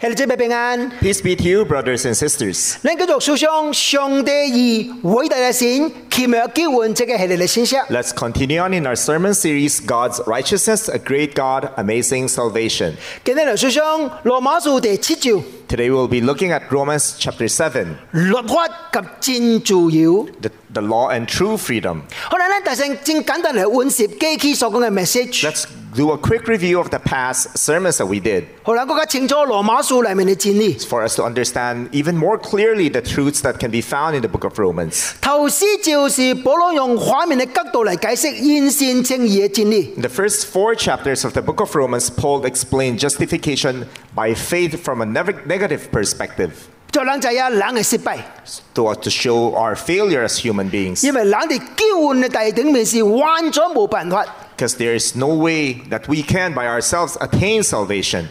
[0.00, 0.90] 系你姐妹平安。
[1.00, 2.76] Peace be to you, brothers and sisters.
[2.82, 7.76] 咱继续思想上帝以伟大嘅神奇妙嘅救恩，这个系你嘅信息。
[7.88, 12.92] Let's continue on in our sermon series, God's Righteousness, a Great God, Amazing Salvation.
[13.24, 20.28] 今日嚟思想罗马书第七章 Today we'll be looking at Romans chapter 7, 律法及真自由。
[20.40, 22.02] the, the law and true freedom.
[22.30, 25.42] 好啦，咱大声正简单嚟温习基基所讲嘅 message。
[25.42, 30.74] Let's do a quick review of the past sermons that we did 好啦，更加清楚罗马书里面嘅真理。
[30.78, 34.28] for us to understand even more clearly the truths that can be found in the
[34.28, 35.12] book of Romans.
[35.22, 39.94] 头先就是保罗用画面嘅角度嚟解释现善正义嘅真理。
[39.96, 44.76] In the first four chapters of the book of Romans, Paul explained justification by faith
[44.82, 46.50] from a nev- negative perspective
[46.92, 48.18] 就人就系人嘅失败，
[48.72, 51.04] to, to show our failure as human beings.
[51.04, 54.24] 因为人哋救恩嘅大顶面是完全冇办法，
[54.61, 58.27] because there is no way that we can by ourselves attain salvation.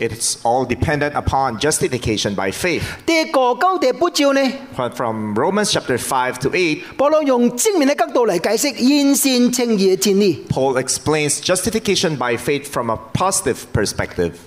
[0.00, 2.82] It's all dependent upon justification by faith.
[4.96, 6.98] From Romans chapter 5 to 8,
[10.48, 14.44] Paul explains justification by faith from a positive perspective.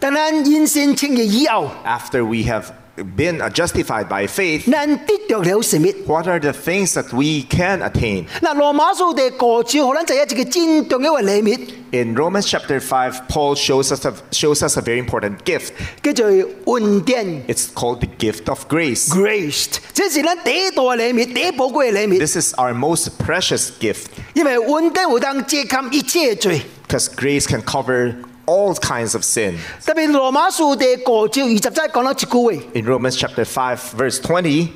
[1.85, 2.73] After we have
[3.16, 5.88] been uh, justified by faith, 人得着了什么？
[6.06, 8.24] what are the things that we can attain?
[8.40, 15.72] 嗱，罗马书第个章可能就系一个真重要嘅礼物， In Romans chapter 5, Paul shows us a, shows us a very important gift.
[16.02, 19.76] 叫做恩典 It's called the gift of grace.（grace）。
[19.92, 26.62] 这是咱第一大嘅礼物，第一宝贵嘅礼物， This is our most precious gift 因为恩典会当遮盖一切嘅罪。
[26.88, 28.14] because grace can cover
[28.48, 29.54] all kinds of sin.
[29.84, 34.68] 特别罗马书第个章二十节讲到一句话， In Romans chapter 5, verse 20,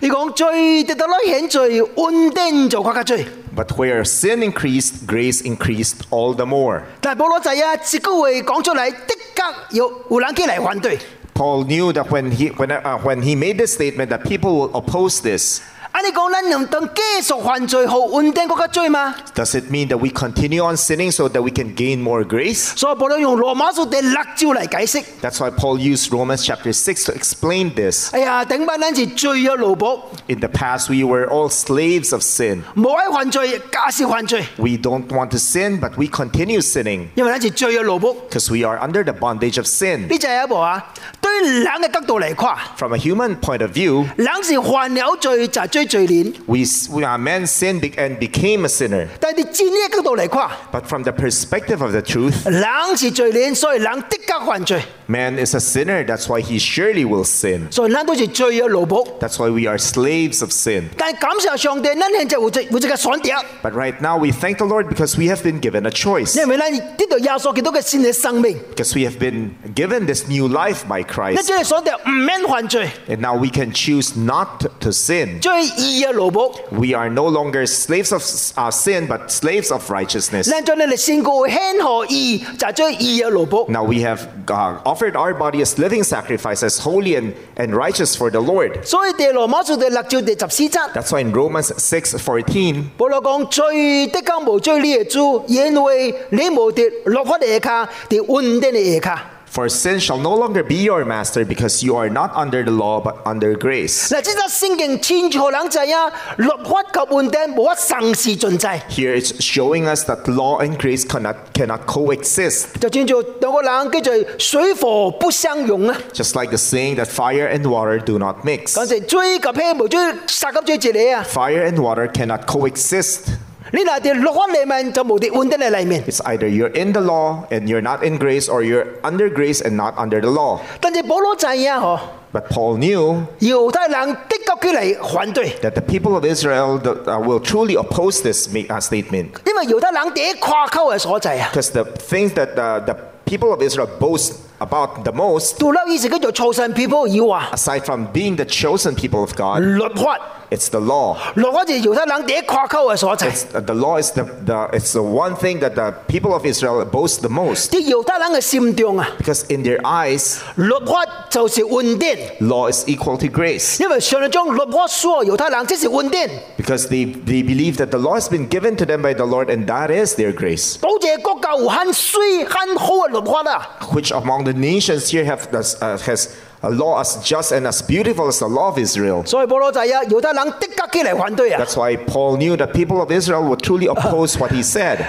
[0.00, 3.26] 伊讲罪得到咗显罪，恩典就更加罪。
[3.54, 6.82] but where sin increased, grace increased all the more.
[7.00, 10.98] 但系保罗仔啊，一句话讲出嚟，的确有有人起嚟反对。
[11.34, 14.70] Paul knew that when he, when, uh, when he made this statement that people will
[14.74, 15.60] oppose this,
[15.96, 19.14] 啊，你讲咱能当继续犯罪后恩典更加罪吗？
[19.34, 22.72] does it mean that we continue on sinning so that we can gain more grace?
[22.76, 25.04] 所以保罗用罗马书第六章嚟解释。
[25.20, 28.10] That's why Paul used Romans chapter 6 to explain this.
[28.14, 32.62] 哎呀，顶班咱是罪嘅奴仆， In the past, we were all slaves of sin.
[32.74, 38.16] 无爱犯罪，假是犯罪， We don't want to sin, but we continue sinning 因为咱是罪嘅奴仆。
[38.30, 40.08] because we are under the bondage of sin.
[40.08, 40.82] 呢就系一步啊！
[41.20, 46.60] 对人嘅角度嚟看， From a human point of view, 人是犯了罪就系追 罪链； we,
[46.96, 49.06] we are men sinned be- and became a sinner.
[49.20, 56.04] 但系真理嘅角度嚟看， But from the perspective of the truth, 人是罪链，所以人的确犯罪， man is a sinner.
[56.04, 57.70] That's why he surely will sin.
[57.70, 59.06] 所以咱都是罪嘅奴仆。
[59.20, 60.84] That's why we are slaves of sin.
[60.96, 66.36] 但系感谢上帝，咱现在有一有一个选择， But right now, we thank the Lord because we have been given a choice.
[66.40, 71.46] 因为咱得到耶稣基督嘅新嘅生命， Because we have been given this new life by 咱 Christ.
[71.46, 75.40] 只系选择唔免犯罪， And now we can choose not to- to sin.
[75.40, 76.52] 做 义嘅奴仆。
[76.70, 80.48] We are no longer slaves of uh, sin, but slaves of righteousness.
[80.48, 83.68] 咱将你哋先过献何义，就系做义嘅奴仆。
[83.70, 88.30] Now we have uh, offered our body as living sacrifices, holy and, and righteous for
[88.30, 88.84] the Lord.
[88.84, 90.92] 所以第罗马书第六章第十四节。
[90.94, 99.28] That's why in Romans 6:14, 保罗讲罪的更无罪你嘅主，因为你无跌落法嘅下，跌恩典嘅下。
[99.46, 102.98] for sin shall no longer be your master because you are not under the law
[103.02, 104.08] but under grace.
[104.08, 108.80] 嗱，即系圣经清楚人知啊，律法及恩典无法同时存在。
[108.88, 112.78] Here it's showing us that law and grace cannot, cannot coexist.
[112.80, 113.52] 就正做两
[113.90, 115.98] 个人叫做水火不相容啊！
[116.14, 118.72] Just like the saying that fire and water do not mix.
[118.72, 121.26] 讲成追及希无追杀及追一个啊！
[121.30, 123.34] Fire and water cannot coexist.
[123.72, 129.30] 你嗱啲律法里面就无啲恩典嘅里面， It's either you're in the law and you're not in grace, or you're under
[129.32, 130.60] grace and not under the law.
[130.80, 131.98] 但系保罗知啊，嗬，
[132.32, 138.48] But Paul knew 犹太人的确起嚟反对， that the people of Israel the- uh, will truly oppose this
[138.48, 139.28] ma- uh, statement.
[139.46, 146.32] 因为犹太人第一夸口嘅所在啊， Because the things that the, the people of Israel boast about the most, 独立意思叫做
[146.32, 150.18] chosen people 以外， aside from being the chosen people of God, 律法，
[150.50, 151.16] it's the law.
[151.34, 153.30] 律法就系犹太人第一夸口嘅所在。
[153.30, 156.44] It's, uh, the law is the, the, it's the one thing that the people of
[156.44, 157.70] Israel boast the most.
[157.70, 163.80] 啲犹太人嘅心中啊， Because in their eyes, 律法就是恩典， law is equal to grace.
[163.82, 166.28] 因为上帝将律法说犹太人即是恩典，
[166.58, 169.48] Because they, they believe that the law has been given to them by the Lord
[169.48, 170.78] and that is their grace.
[170.80, 173.68] 保谢国家有很水很好嘅律法啊！
[173.92, 176.28] Which among the nations here have, uh, has
[176.62, 179.24] a law as just and as beautiful as the law of Israel.
[179.26, 181.60] 所以保罗就系啊，犹太人的确起嚟反对啊！
[181.60, 185.04] That's why Paul knew that people of Israel would truly oppose what he said.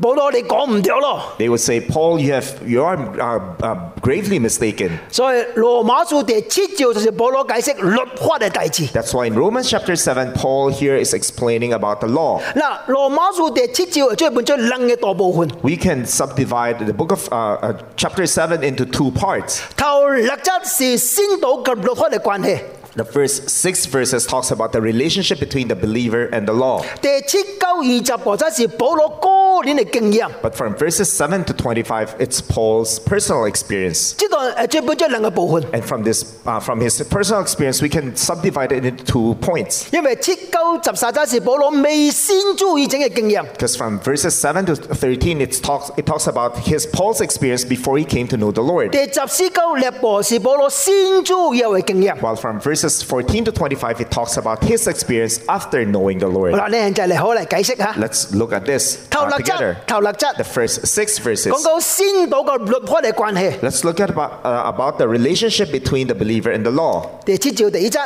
[0.00, 1.20] 保罗你讲唔掉咯。
[1.38, 4.90] They would say, Paul, you have you are uh, uh, gravely mistaken.
[5.12, 8.84] 所以罗马书第七章就是保罗解释律法嘅大字。
[8.92, 12.40] That's why in Romans chapter 7, Paul here is explaining about the law.
[12.56, 15.48] 嗱，罗马书第七章系将本章楞嘅大部分。
[15.62, 19.60] We can subdivide the book of uh, uh, chapter 7 into two parts.
[19.76, 22.58] 头六则是先导及律法嘅关系，
[22.96, 26.82] The first six verses talks about the relationship between the believer and the law.
[27.02, 30.30] 第七九二十个则是保罗个人嘅经验。
[30.42, 34.14] But from verses 7 to 25, it's Paul's personal experience.
[34.18, 39.34] 呢度诶将本章两个部分， And from this, uh, from his personal experience, we can subdivide it into two
[39.42, 39.88] points.
[39.92, 43.44] 因为七九十三则是保罗未先主以整嘅经验。
[43.58, 47.98] Because from verses 7 to 13, it talks, it talks about his Paul's experience before
[47.98, 48.88] he came to know the Lord.
[48.88, 52.18] 第十四九列部是保罗先主以为经验。
[52.20, 56.32] While from verses 14 to 25, it talks about his experience after knowing the 好
[56.32, 56.56] Lord.
[56.56, 57.94] 啦，呢就嚟好嚟解释下。
[57.98, 61.48] Let's look at this 头 uh, 六则 together.，头六则 The first six verses.
[61.50, 63.58] 讲到先导及律法嘅关系。
[63.60, 67.06] Let's look at about, uh, about the relationship between the believer and the law.
[67.24, 68.00] 第七章第一则，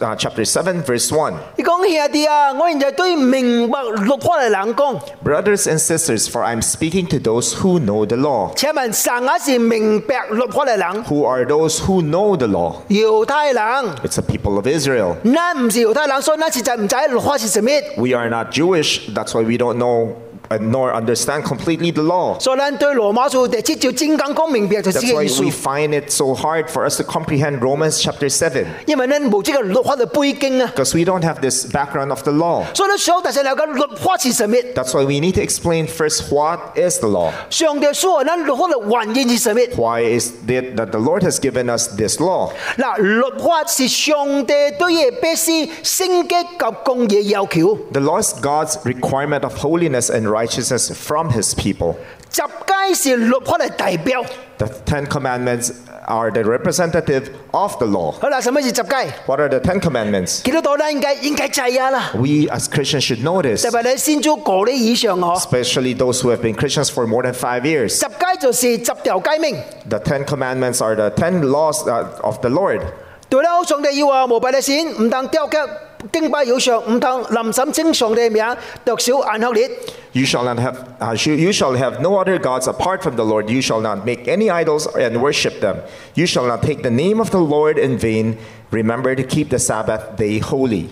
[0.00, 1.34] Uh, chapter 7, verse 1.
[1.58, 8.54] 你讲兄弟啊，我现在对明白律法嘅人讲， Brothers and sisters, for I'm speaking to those who know the law.
[8.54, 12.76] 请问神也是明白律法嘅人， Who are those who know the law?
[12.88, 13.62] 犹太人。
[14.02, 15.16] It's the people of Israel.
[15.22, 17.70] 咱唔是犹太人，所以咱实在唔知律法是什么。
[17.98, 20.14] We are not Jewish, that's why we don't know
[20.50, 22.38] and nor understand completely the law.
[22.38, 28.28] 所以咱对罗马书第七章真讲讲明白就是 That's 呢个 why 意思 we。find it so hard for us to comprehend Romans chapter
[28.28, 32.64] 7, 因为咱冇这个律法嘅背景啊， because we don't have this background of the law.
[32.74, 34.56] 所以咱想第时了解律法是什么。
[34.74, 37.30] That's why we need to explain first what is the law.
[37.50, 39.60] 上帝说咱律法嘅原因是什么？
[39.76, 42.50] Why is it that the Lord has given us this law?
[42.76, 47.78] 嗱，律法是上帝对嘅百姓圣洁及公义嘅要求。
[47.92, 51.96] The law is God's requirement of holiness and righteousness from his people.
[52.30, 54.24] 十戒是律法嘅代表。
[54.58, 55.72] The Ten Commandments
[56.06, 58.12] are the representative of the law.
[58.20, 59.12] 好啦，什么是十戒？
[59.26, 60.42] What are the Ten Commandments?
[60.42, 65.34] 基督徒咧应该应该知啊啦， We as Christians should know this, 特别你先做个你以上哦。
[65.36, 67.90] especially those who have been Christians for more than five years.
[67.90, 69.56] 十戒就是十条诫命。
[69.88, 72.80] The Ten Commandments are the ten laws uh, of the Lord.
[73.28, 75.68] 对啦，上帝要话无拜你先，唔当雕刻
[76.12, 79.70] 敬拜偶像，唔当临审称上帝嘅名，读少眼口列。
[80.12, 83.24] You shall not have uh, you you shall have no other gods apart from the
[83.24, 83.48] Lord.
[83.50, 85.78] You shall not make any idols and worship them.
[86.14, 88.36] You shall not take the name of the Lord in vain.
[88.70, 90.90] Remember to keep the Sabbath day holy.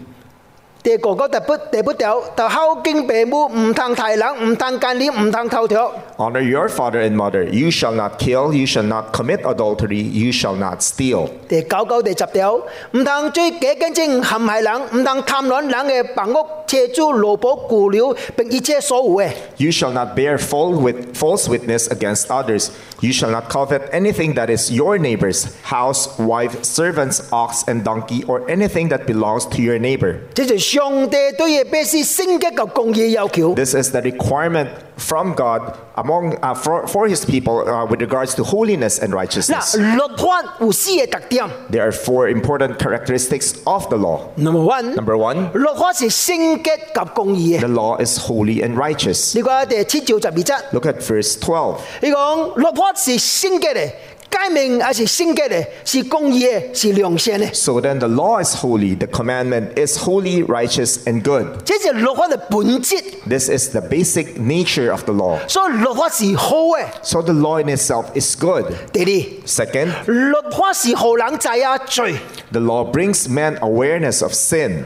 [0.86, 5.88] 第个个第不第不条，就孝敬父母，唔通太冷，唔通奸廉，唔通偷盗。
[6.16, 7.44] Honor your father and mother.
[7.44, 8.52] You shall not kill.
[8.52, 10.02] You shall not commit adultery.
[10.02, 11.28] You shall not steal.
[11.48, 12.60] 第九九第十条，
[12.90, 19.30] 唔通追假见证陷害人，唔通贪恋人嘅房屋、车主、劳保、雇料，并一切所有嘅。
[19.58, 22.70] You shall not bear false, wit- false witness against others.
[23.00, 28.24] You shall not covet anything that is your neighbor's house, wife, servants, ox, and donkey,
[28.26, 30.16] or anything that belongs to your neighbor.
[30.34, 33.54] 这就系 上帝对嘅百姓圣洁及公义嘅要求。
[33.54, 35.62] This is the requirement from God
[35.96, 39.76] among uh, for, for His people uh, with regards to holiness and 嗱， righteousness.
[39.76, 41.48] 律法有四个特点。
[41.70, 44.20] There are four important characteristics of the law.
[44.36, 47.60] Number one， Number one, 律法是圣洁及公义嘅。
[47.60, 49.34] the law is holy and righteous.
[49.34, 51.76] 你讲第七章十二则， Look at verse 12.
[52.02, 53.90] 你讲律法是圣洁嘅，
[54.36, 57.52] 诫命也是圣洁嘅，是公义嘅，是良善嘅。
[57.54, 61.46] So then the law is holy, the commandment is holy, righteous, and good.
[61.64, 65.38] 这是律法嘅本质， This is the basic nature of the law.
[65.48, 66.86] 所以律法是好嘅。
[67.02, 68.64] So the law in itself is good.
[68.92, 72.14] 第二， Second, 律法是好人制啊罪。
[72.50, 74.84] the law brings man awareness of sin.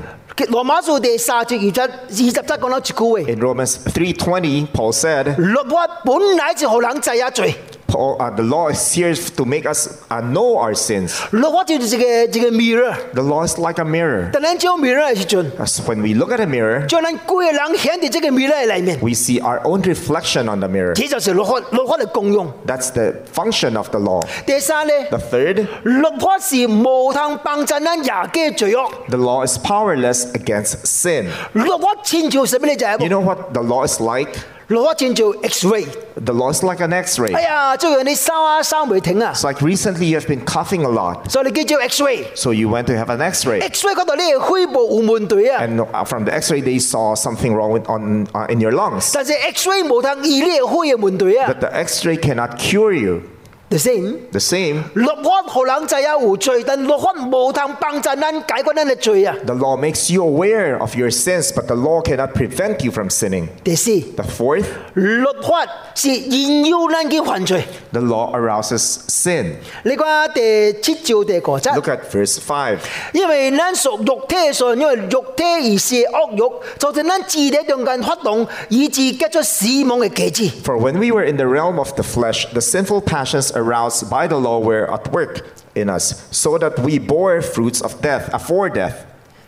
[0.49, 7.55] 罗马书第三章二十二十则讲到一句话： In Romans 3:20, Paul said, 律法本来就好人制啊罪。
[7.91, 11.15] Paul, uh, the law is here to make us uh, know our sins.
[11.31, 14.29] 律法就是一个一个 mirror， The law is like a mirror.
[14.33, 19.41] 但咱照 mirror 嘅时阵， As when we look at a mirror, 将咱个人显喺这个 mirror 嘅里面， we see
[19.41, 20.95] our own reflection on the mirror.
[20.95, 22.53] 这就是律法律法嘅功用。
[22.67, 24.23] That's the function of the law.
[24.45, 28.91] 第三呢， The third, 律法是无通帮助咱廿嘅罪恶。
[29.09, 31.27] the law is powerless against sin.
[31.53, 32.77] 律法亲像什么呢？
[32.77, 34.33] 就系 You know what the law is like?
[34.71, 35.87] 律法亲像 X-ray。
[36.25, 37.35] The law is like an x-ray.
[37.37, 41.29] 哎呀，最近你收啊收未停啊， It's like recently you have been coughing a lot.
[41.31, 42.25] 所以你叫做 X-ray。
[42.35, 43.61] So you went to have an x-ray.
[43.61, 48.61] X-ray 嗰度你系肺部有问题啊， And uh, from the x-ray they saw something wrong with, on, uh, in
[48.61, 49.13] your lungs.
[49.15, 51.49] 但是 X-ray 无通医你嘅肺嘅问题啊。
[51.49, 53.23] But the x-ray cannot cure you.
[53.71, 54.19] the same。
[54.31, 59.35] The same, 律法互人知影有罪，但律法无通帮助咱解决咱嘅罪啊。
[59.47, 63.09] the law makes you aware of your sins, but the law cannot prevent you from
[63.09, 63.49] sinning.
[63.65, 67.65] 第四， The fourth, 律法是引诱咱去犯罪。
[67.93, 69.55] the law arouses sin.
[69.85, 72.79] 你看第七章第个节， Look at verse 5.
[73.15, 80.45] 因为咱属肉体嘅信，因为肉体而是恶欲，造成咱肢体中间发动，以致结出死亡嘅果子。
[80.65, 84.27] For when we were in the realm of the flesh, the sinful passions aroused by
[84.27, 85.45] the law were at work
[85.75, 88.95] in us, so that we bore fruits of death, uh, for death.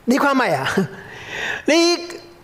[0.05, 0.67] 你看咪啊？
[1.67, 1.75] 你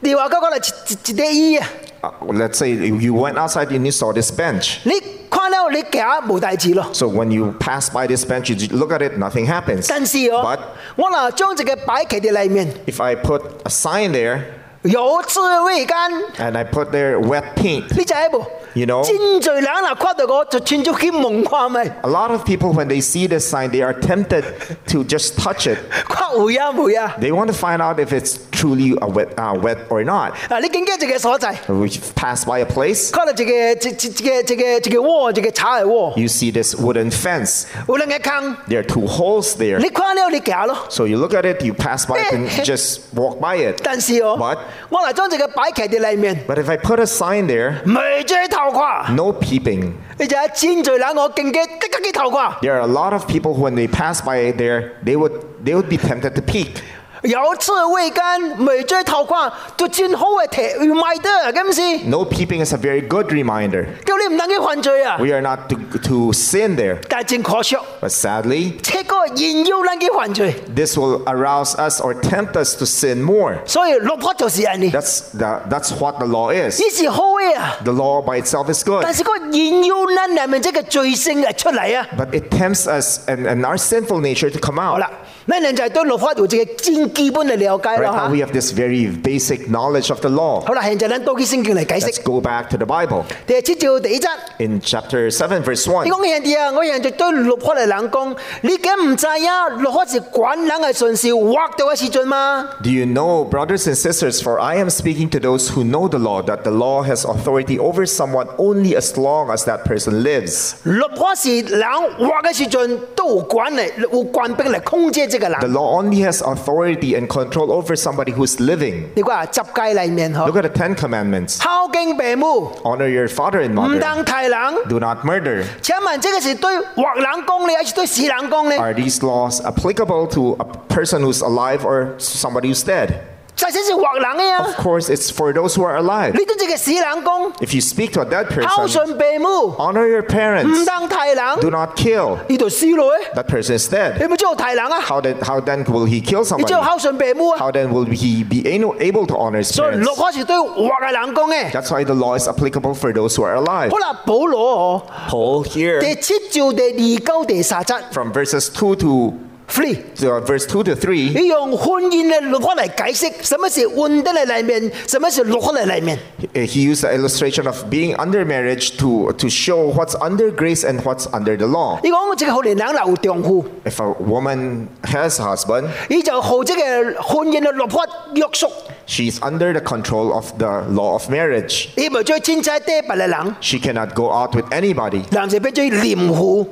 [0.00, 1.68] 你话嗰个系一一一第一啊？
[2.02, 4.78] Uh, let's say you went outside and you saw this bench.
[4.84, 4.92] 你
[5.30, 6.86] 看了你行无代志咯。
[6.92, 9.86] So when you pass by this bench, you look at it, nothing happens.
[9.88, 10.58] 但是哦 But，
[10.96, 14.42] 我嗱将这个摆喺佢哋里面， if I put a sign there
[14.82, 15.96] 有智慧间，
[16.38, 18.44] and I put there wet paint, 你就喺部。
[18.74, 19.04] You know?
[19.06, 24.42] 真罪人嗱看到我就穿咗去梦看咪， a lot of people, when they see this sign, they are tempted
[24.88, 25.78] to just touch it.
[26.08, 27.14] 看会啊会啊！
[27.20, 30.32] They want to find out if it's truly a wet, uh, wet or not.
[30.50, 37.66] 啊，你经过一个所在， We pass by a place, 看到一个一一一个一个一个窝，一个柴嘅窝， you see this wooden fence.
[37.88, 39.78] 有两个坑， There are two holes there.
[39.78, 40.76] 你看了你行咯。
[40.90, 43.76] So you look at it, you pass by it and just walk by it.
[43.84, 49.92] 但是哦 But， 我嗱将这个摆喺佢哋里面， But if I put a sign there, 未追头看， no peeping.
[50.18, 55.32] 你就系真罪人，我经过即刻去头看， There are a lot of people who, when they pass by there, they would
[55.64, 56.76] they would be tempted to peek.
[57.22, 63.86] 有智慧间，未追头看，都真好嘅题 reminder，咁是 No peeping is a very good reminder.
[64.04, 65.16] 叫你唔能够犯罪啊！
[65.18, 66.98] We are not to, to sin there.
[67.08, 73.56] 但系真可惜， But sadly, 这个引诱咱去犯罪， this will arouse us or tempt us to sin more.
[73.66, 76.78] 所以律法就是安尼， That's the, that's what the law is.
[76.78, 77.76] 呢是好嘅啊！
[77.84, 82.06] The law by itself is good, 但是个引诱咱里面这个罪性嚟出嚟啊！
[82.18, 85.00] but it tempts us and, and our sinful nature to come 好 out.
[85.00, 85.10] 啦，
[85.48, 90.60] 咱人就系对律法有这个真基本嘅了解 Right 啦 now, 吓 we。have this very basic knowledge of the law.
[90.66, 92.22] 好啦，现在咱倒去圣经嚟解 Let's 释。
[92.22, 93.22] go back to the Bible.
[93.46, 94.28] 第七章第一节，
[94.58, 96.04] In chapter 7, verse 1.
[96.04, 99.68] 你讲现在啊，我现在对律法嘅人讲，你梗唔知啊？
[99.78, 102.68] 律法是管人嘅顺事，划到嘅时阵嘛？
[102.82, 106.18] Do you know, brothers and sisters, for I am speaking to those who know the
[106.18, 110.74] law, that the law has authority over someone only as long as that person lives.
[110.84, 111.80] 律法是人
[112.18, 115.72] 划嘅时阵都有管嚟，有官兵嚟控制这 个 The 人。
[115.72, 119.04] law only has authority and control over somebody who's living.
[119.14, 124.88] 你讲啊，十戒里面嗬 Look，at the Ten Commandments 孝敬父母， honor your father and 唔 mother, 当提人。
[124.88, 125.64] do not murder.
[125.82, 128.76] 请问这个是对活人讲呢，还是对死人讲呢？
[128.76, 133.14] Are these laws applicable to a person who's alive or somebody who's dead?
[133.58, 136.32] 实际是活人嘅啊 Of！course, it's for those who are alive.
[136.32, 141.14] 你对这个死人讲， If you speak to a dead 孝 person, 顺父母， honor your 唔 parents, 当提
[141.60, 142.36] do 人， not kill.
[142.48, 143.36] 呢度死咯诶！
[143.36, 144.14] That person is dead.
[144.20, 145.00] 你咪知道提人啊？
[145.00, 146.66] How then, how then will he kill 你 somebody?
[146.66, 147.58] 知道孝顺父母啊？
[147.60, 150.16] How then will he be able able to honor his 所以律 parents?
[150.16, 151.70] 法是对活嘅人讲嘅。
[151.70, 153.90] That's why the law is applicable for those who are alive.
[153.90, 159.34] 好啦，保罗哦， Paul 第 here 七章第二九第三节 from verses 2 to,
[159.68, 159.96] free。
[160.14, 166.18] to uh, verse 2 to 3, 你用婚姻嘅律法嚟解释，什么是婚的嘅里面，什么是律法嘅里面。
[166.54, 170.84] uh, he used the illustration of being under marriage to, to show what's under grace
[170.84, 171.98] and what's under the law.
[172.04, 178.04] 你讲这个好年人有丈夫， If a woman has a husband, 你就好这个婚姻嘅律法
[178.34, 178.70] 约束，
[179.08, 181.88] she's under the control of the law of marriage.
[181.96, 185.22] 你咪最天差地白嘅人， She cannot go out with anybody.
[185.30, 186.66] 男就变最廉妇。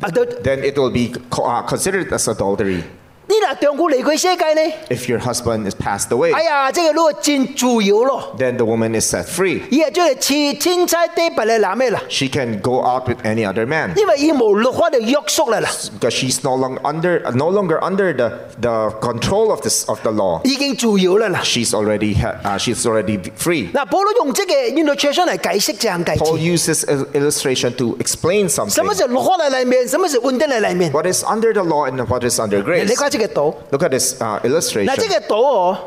[0.00, 2.82] 啊，都 Then it will be co- uh, considered as adultery
[3.27, 4.73] 你嗱丈夫离开世界呢？
[4.89, 6.33] if your husband is passed away.
[6.35, 8.35] 哎呀，这个路真自由咯。
[8.37, 9.61] Then the woman is set free.
[9.71, 15.69] 伊系做嚟似天差地白嘅男嘅啦， She can go out with any other man 因为伊冇律法嘅约束啦啦，
[16.01, 20.11] because she's no longer under no longer under the, the control of this of the
[20.11, 20.41] law.
[20.43, 21.39] 已经自由啦啦。
[21.45, 23.71] She's already ha- uh, she's already free.
[23.71, 28.83] 嗱，保罗用这个 illustration 嚟解释这样解 Paul 释， uses il- illustration to explain 什 something.
[28.83, 30.91] 么是律法嘅里面，什么是恩典嘅里面。
[30.91, 33.13] What is under the law and what is under 你 grace?
[33.17, 35.07] 看这个岛， Look at this uh, 嗱，这 illustration.
[35.27, 35.77] 个岛哦，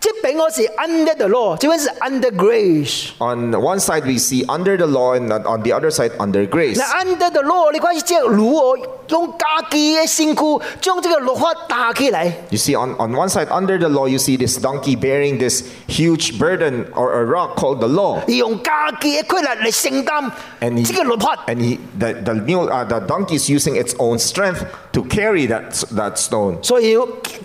[0.00, 3.08] 这边我是 under the law，这边是 under grace。
[3.18, 6.76] On one side we see under the law and on the other side under grace.
[6.78, 12.26] 嗱，under the law，你看这个驴哦， 用家己嘅辛苦将这个律法打起来。
[12.50, 15.64] You see, on, on one side, under the law, you see this donkey bearing this
[15.88, 18.20] huge burden or a rock called the law.
[18.28, 21.36] 用家己嘅规律嚟承担 And he, 这个律法。
[21.46, 25.46] and he, the, the, mule, uh, the donkey is using its own strength to carry
[25.46, 26.62] that, that stone.
[26.62, 26.96] 所以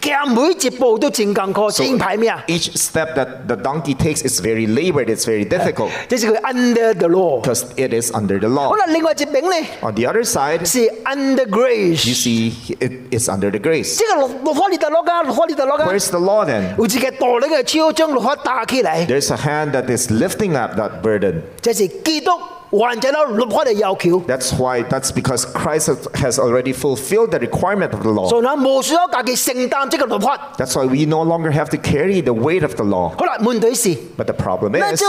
[0.01, 2.31] 行每一步都真艰苦，真排命。
[2.47, 6.93] Each each step that the donkey takes is very labored, it's very difficult 这是佢 under
[6.93, 7.41] the law。
[7.41, 8.75] because it is under the 好 law.
[8.77, 13.97] 啦，另外一边咧 On the other side, 是 under you grace， see it is under the grace.
[13.97, 16.75] 即系律律法列特落噶，律法列特落噶， Where's the law then?
[16.77, 21.41] 有一个大力嘅超将律法打起嚟， There's a hand that is lifting up that burden.
[21.61, 22.31] 这是基督
[22.71, 24.21] 完成咗律法嘅要求。
[24.27, 28.27] That's why, that's because Christ has- has already fulfilled the requirement of the law.
[28.29, 30.37] 所以呢，无需要家己承担这个律法。
[30.57, 33.09] That's why we no longer have to carry the weight of the law.
[33.17, 35.01] 好啦，问题是， But the problem 那 is,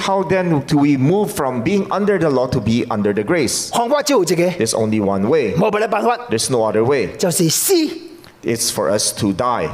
[0.00, 3.70] how then do we move from being under the law to be under the grace?
[4.56, 5.54] There's only one way.
[6.30, 7.08] There's no other way.
[8.42, 9.68] It's for us to die.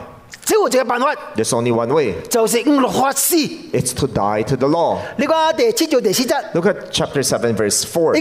[1.36, 2.14] There's only one way.
[3.72, 4.98] It's to die to the law.
[6.54, 8.14] Look at chapter 7, verse 4.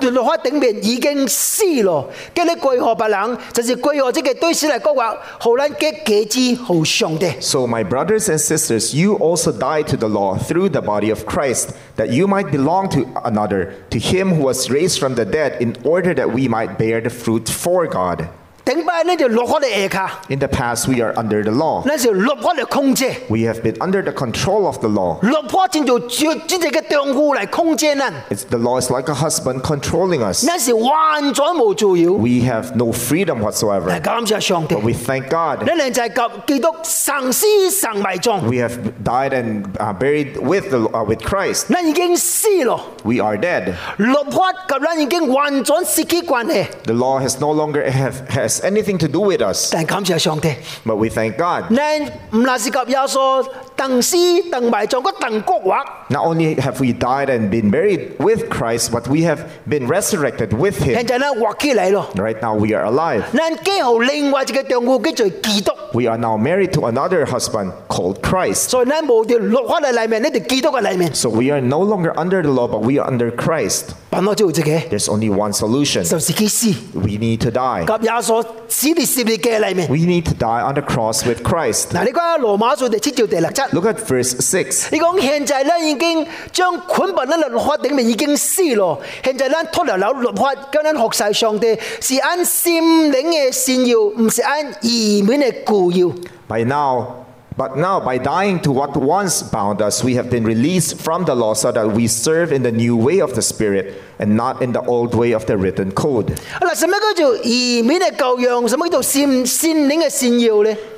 [0.00, 2.08] 你讲兄弟啊，按你讲，咱这个基督嘅善故，律法顶面已经死咯。
[2.34, 6.24] 叫你归何别人，就是归何这个对死嚟讲话，好咱嘅己
[6.56, 7.30] 之好上帝。
[7.40, 11.24] So, my brothers and sisters, you also died to the law through the body of
[11.26, 15.56] Christ, that you might belong to another, to him who was raised from the dead,
[15.60, 18.28] in order that we might bear the fruit for God.
[18.66, 21.82] 顶摆呢条律法嘅下卡， In the past, we are under the law.
[21.84, 23.06] 那是律法嘅控制。
[23.28, 25.18] We have been under the control of the law.
[25.20, 30.44] 律法正做专专职嘅丈夫嚟控制咱， It's, the law is like a husband controlling us.
[30.46, 32.14] 那是完全无自由。
[32.14, 34.00] We have no freedom 嚟 whatsoever.
[34.00, 35.64] 感谢上帝， But we thank God.
[35.68, 41.64] 你哋就系及基督生死生埋葬， We have died and uh, buried with, the, uh, with Christ.
[41.68, 42.80] 咱已经死咯。
[43.02, 43.72] We are dead.
[43.96, 46.66] 律法及咱已经完全失去关系。
[46.84, 49.70] The law has no longer have, has anything to do with us.
[49.72, 50.48] 但感谢上帝，
[50.84, 51.74] But we thank God.
[51.74, 53.46] 咱唔那是及耶稣
[53.76, 54.16] 等死
[54.50, 60.50] 等埋葬个等国画， Not only have we died and been buried with Christ, but we have been resurrected
[60.56, 61.06] with 现 Him.
[61.06, 62.08] 在咧画起嚟咯。
[62.16, 63.22] Right now, we are alive.
[63.32, 68.68] 咱几号另外一个丈夫叫做基督， We are now married to another husband called Christ.
[68.70, 73.90] 所以咱无条律法嘅里面，呢条基督嘅里面， So we are no longer under the law, but we are under Christ.
[74.10, 76.02] 办法只有一个， There's only one solution.
[76.08, 76.68] 就是佢死。
[76.94, 77.84] We need to die.
[77.86, 79.87] 及耶稣 死喺十字架里面。
[79.89, 81.89] We need to die on the cross with Christ.
[81.93, 84.87] 嗱，你讲罗马书第七章第六节，Look at verse 6.
[84.91, 96.07] 你讲现在咧已经将捆绑喺律法顶面已经死咯，现在咧脱離了律法，跟咱学晒上帝，是按心灵嘅善要，唔是按義面嘅固要。
[96.47, 97.26] By now,
[97.57, 101.33] But now, by dying to what once bound us, we have been released from the
[101.33, 104.73] law so that we serve in the new way of the Spirit and not in
[104.73, 106.39] the old way of the written code.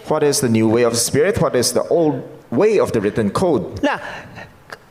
[0.09, 1.39] What is the new way of the Spirit?
[1.39, 3.81] What is the old way of the written code?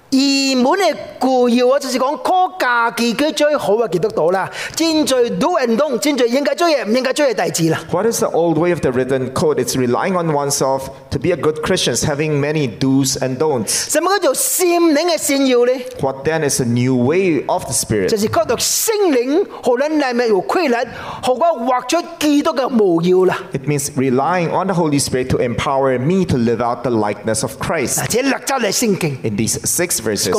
[0.07, 7.79] 嗱，义门嘅固要啊，就是讲靠家己嘅最好嘅记得到啦，战罪 do and don't，战罪应该做嘢，唔应该做嘢大字啦。
[7.91, 9.55] What is the old way of the written code?
[9.55, 13.89] It's relying on oneself to be a good Christian, having many do's and don'ts.
[13.91, 15.81] 什么叫做善灵嘅善要咧？
[15.99, 18.19] What then is the new way of the 就 Spirit?
[18.19, 20.75] 是靠到圣灵，好咱内面有规律，
[21.23, 23.39] 好我画出基督嘅模样啦。
[23.51, 27.41] It means relying on the Holy Spirit to empower me to live out the likeness
[27.41, 27.97] of Christ.
[27.97, 30.34] 嗱，这略走嚟圣经 In these six verses.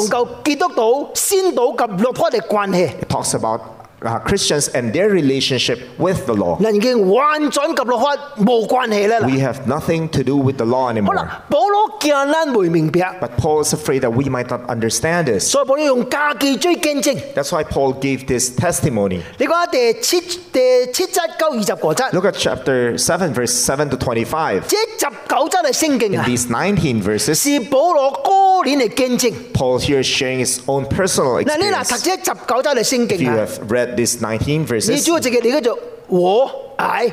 [3.02, 6.59] It talks about uh, Christians and their relationship with the law.
[6.61, 9.19] 嗱已经完全及律法冇关系啦。
[9.21, 11.15] We have nothing to do with the law 好 anymore.
[11.15, 15.45] 啦，保罗惊咱会明白， But Paul is afraid that we might not understand this.
[15.51, 17.17] 所以保罗用家己最见证。
[17.35, 19.21] That's why Paul gave this testimony.
[19.39, 20.61] 你讲下第七第
[20.93, 24.61] 七节九二十个节， Look at chapter 7, verse 7 to 25.
[24.61, 29.33] 这十九节系圣经 In 啊， these 19 verses, 是保罗个人嘅见证。
[29.55, 32.05] Paul here is sharing his own personal 嗱，你嗱读 experience.
[32.05, 37.11] 这十九节系圣 If 经 you 啊， have read these 19你 verses, 主要直嘅你叫做我爱，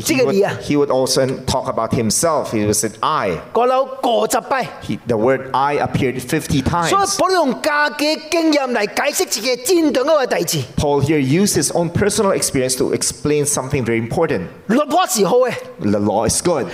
[0.00, 2.52] he would, he would also talk about himself.
[2.52, 3.40] He would say, I.
[4.82, 6.90] He, the word I appeared 50 times.
[10.76, 14.48] Paul here used his own personal experience to explain something very important.
[15.80, 16.66] The law is good.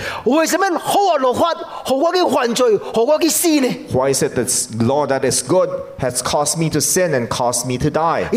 [3.93, 4.49] Why is it that
[4.81, 8.29] law that is good has caused me to sin and caused me to die?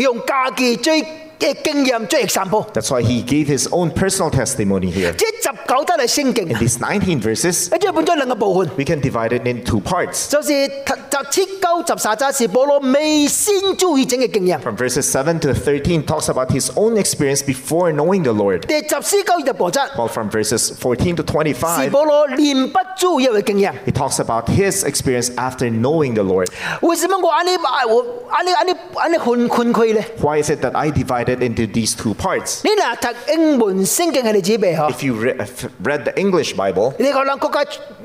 [1.38, 2.64] 用家己最嘅经验最 example。
[2.72, 5.12] That's why he gave his own personal testimony here.
[5.12, 10.28] 这 十九则嘅圣经 In，these 19 verses, 一将分咗两个部分， we can divide it in two parts.
[10.30, 18.60] 就是十七九十三则是保罗未先知以前嘅经验， From verses 7 to 13 talks about his own experience before knowing the Lord.
[18.60, 23.72] 第十四九二十八则 While from verses 14 to 是 25, 保罗念不足以嘅经验。
[23.86, 26.48] he talks about his experience after knowing the Lord.
[26.80, 27.50] 为什么我按呢
[27.88, 30.02] 我按呢按呢按呢分分开呢？
[30.22, 30.90] Why is it that I
[31.28, 32.60] divided into these two parts?
[32.64, 37.64] 你嗱读英文圣经系你自己背嗬， If you re- if read the English Bible, 你可能更加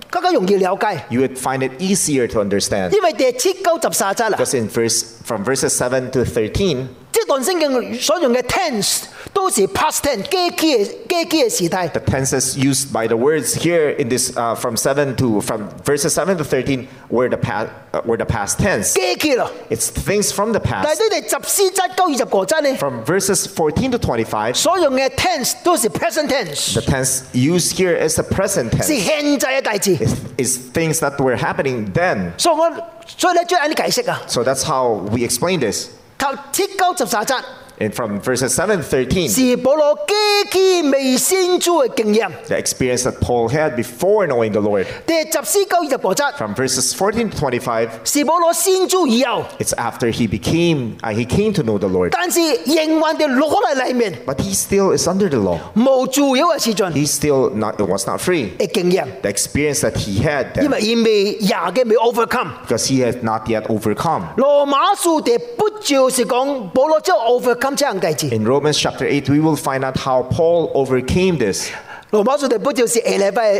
[0.09, 2.91] 更加容易了解， you would find it easier to understand.
[2.91, 11.89] 因为第七九十三则啦， Because in verse from verses 7 to 13, 即段圣经所用嘅 tense 都是 past tense 机器嘅机器嘅时态。
[11.91, 16.13] the tenses used by the words here in this uh, from 7 to from verses
[16.13, 18.93] 7 to 13 were the past uh, were the past tense.
[18.93, 20.95] 机器咯， It's things from the 但 past.
[20.95, 27.97] 系对第十四则九二十个则呢， From verses 14 to 25, 所用嘅 tense 都是 present tense， the tense used here
[28.07, 29.03] is the present 是 tense.
[29.03, 29.95] 现在嘅大字。
[29.95, 32.31] Is, is things that were happening then.
[32.37, 32.71] 所以我
[33.17, 35.87] 所以咧，将啲解释啊， So that's how we explain this.
[36.18, 37.34] 头七九十三节。
[37.81, 42.29] And from verses 7 to 13, 是保罗机器未先知嘅经验。
[42.49, 44.85] the experience that Paul had before knowing the Lord.
[45.07, 51.63] 第十四九二十个则 From verses 14 to 25, 是保罗先知以后， it's after he became uh, he came to
[51.63, 52.09] know the Lord.
[52.11, 55.59] 但是仍还地落嚟里面 But he still is under the law.
[55.73, 58.57] 无自由嘅时阵 He still not was not free.
[58.57, 62.49] 嘅经验， The experience that he had 因 then, 为佢未廿嘅未 overcome。
[62.67, 64.23] because he had not yet overcome.
[64.35, 68.27] 罗马书第八章是讲保罗之后 overcome 这样计字。
[68.35, 71.71] In Romans chapter 8, we will find out how Paul overcame this.
[72.11, 73.53] 罗马书第八章是下礼拜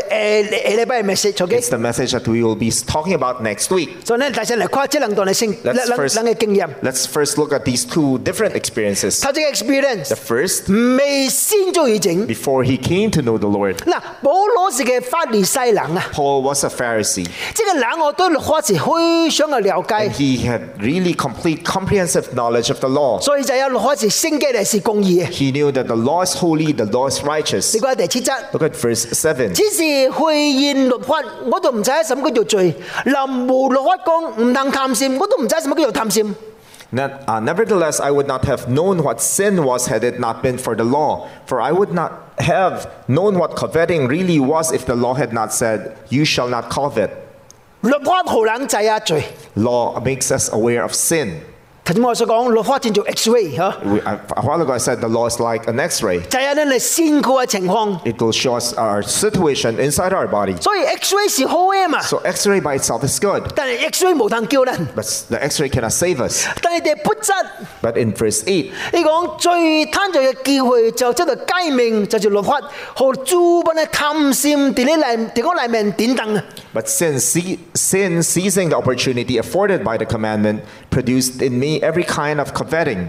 [0.50, 1.60] 下礼拜嘅 message，OK？
[1.60, 3.90] It's the message that we will be talking about next week.
[4.04, 6.68] 所以咧，大家嚟看这两段嘅圣 Let's 两 first, 两嘅经验。
[6.82, 9.22] let's first look at these two different experiences.
[9.22, 16.64] 头先嘅 experience The first, 未先做以前， before he came to know the Lord, 嗱，保罗是嘅法利赛人啊， Paul was
[16.64, 17.26] a Pharisee.
[17.54, 23.20] 即系人我对律法是非常嘅了解 And，he had really complete, comprehensive knowledge of the law.
[23.20, 25.28] 所以就有律法是圣洁嚟是公义嘅。
[25.30, 27.78] He knew that the law is holy, the law is 你 righteous.
[27.78, 28.32] 讲第七则。
[28.52, 29.52] Look at verse 7.
[29.52, 32.74] 只是会现律法，我都唔知什么叫做罪。
[33.04, 36.34] 林无律法讲唔能贪心，我都唔知什么叫做贪心。
[36.92, 40.58] Net- uh, nevertheless, I would not have known what sin was had it not been
[40.58, 41.28] for the law.
[41.46, 45.52] For I would not have known what coveting really was if the law had not
[45.52, 47.10] said, You shall not covet.
[47.82, 49.22] 律法好人制啊罪。
[49.54, 51.34] Law makes us aware of sin.
[51.84, 55.80] 头先我所讲，律法正做 X-ray 吓， We, a a while ago, I said the law is like an
[55.80, 57.98] x ray, 就系咧你先估嘅情况。
[58.04, 60.60] it will show us our situation inside our body.
[60.62, 64.86] 所以 X-ray 是好嘅嘛， So, x ray by itself is good, 但系 X-ray 冇能救人。
[64.94, 66.46] but the x ray cannot save us.
[66.62, 67.32] 但系第八则，
[67.82, 72.60] But in verse 8, 你讲最贪罪嘅机会就即系解命，就系律法
[72.94, 76.44] 和诸般嘅贪心，地理嚟地方嚟面点等啊！
[76.72, 82.04] But sin, see, sin, seizing the opportunity afforded by the commandment, produced in me every
[82.04, 83.08] kind of coveting.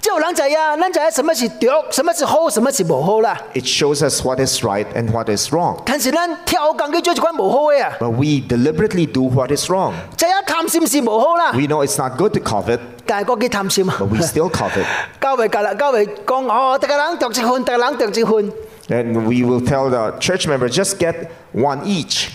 [0.00, 3.38] 之后人就系啊，人就系什么是对，什么是好，什么是唔好啦。
[3.54, 5.78] It shows us what is right and what is wrong.
[5.86, 9.92] 但是咱跳更嘅做一款唔好嘅啊， But we deliberately do what is wrong.
[10.16, 11.52] 就系贪心是唔好啦。
[11.52, 14.84] We know it's not good to covet, 但系嗰几贪心啊 but！we still covet.
[15.20, 18.52] 教会教啦，教会讲哦，大家人剁一款，大家人剁一款，
[18.88, 22.29] And we will tell the church members, just get one each.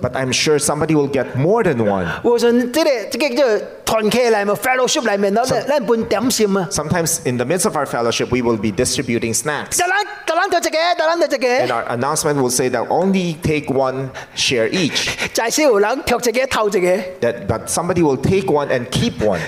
[0.00, 2.06] But I'm sure somebody will get more than one.
[6.70, 9.78] Sometimes in the midst of our fellowship, we will be distributing snacks.
[11.64, 15.08] And our announcement will say that only take one share each.
[17.48, 19.40] But somebody will take one and keep one.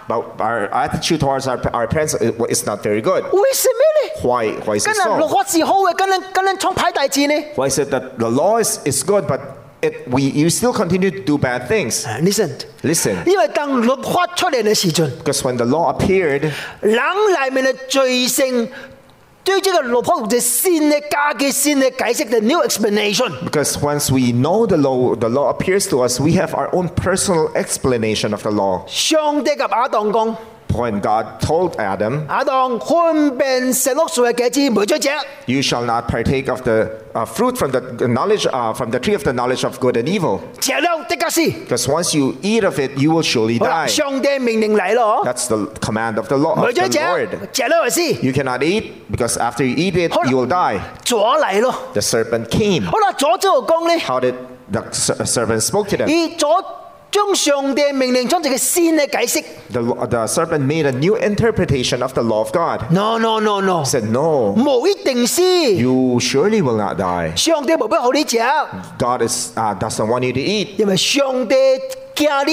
[0.08, 2.13] But our attitude towards our, our parents
[2.49, 3.23] is not very good.
[3.31, 4.27] 为什么呢？
[4.27, 5.27] Why, why is 跟 it 人律 so?
[5.27, 9.39] 法是好嘅，跟人跟人创派大志呢 Why is it that the law is, is good, but
[9.81, 12.05] it, we, you still continue to do bad things?
[12.21, 12.51] ？Listen，
[12.83, 18.67] Listen, 因为当律法出嚟嘅时阵， because when the law appeared, 人里面嘅罪性
[19.45, 23.31] 对这个律法或者新嘅加嘅新嘅解释嘅 new explanation。
[23.43, 26.87] because once we know the law, the law appears to us, we have our own
[26.89, 28.83] personal explanation of the law.
[28.87, 30.35] 上帝及亚当讲：
[30.74, 32.26] when God told Adam,
[35.46, 39.14] You shall not partake of the uh, fruit from the knowledge uh, from the tree
[39.14, 40.40] of the knowledge of good and evil.
[41.50, 43.86] Because once you eat of it, you will surely die.
[45.24, 47.48] That's the command of the, law, of the Lord.
[48.22, 50.80] You cannot eat because after you eat it, you will die.
[51.94, 52.84] The serpent came.
[54.00, 54.34] How did
[54.70, 56.08] the serpent spoke to them?
[57.15, 59.43] 而阻 将上帝命令将一个新嘅解释。
[59.71, 62.89] The, the serpent made a new interpretation of the law of God.
[62.91, 65.41] No no no no， He said, No, 冇一定是
[65.75, 67.35] you surely will not die.
[67.35, 68.37] 上帝冇必好你食，
[68.97, 70.69] God is, uh, doesn't want you to eat.
[70.77, 72.04] 因为上帝惊你食了亲像上帝。
[72.15, 72.43] Because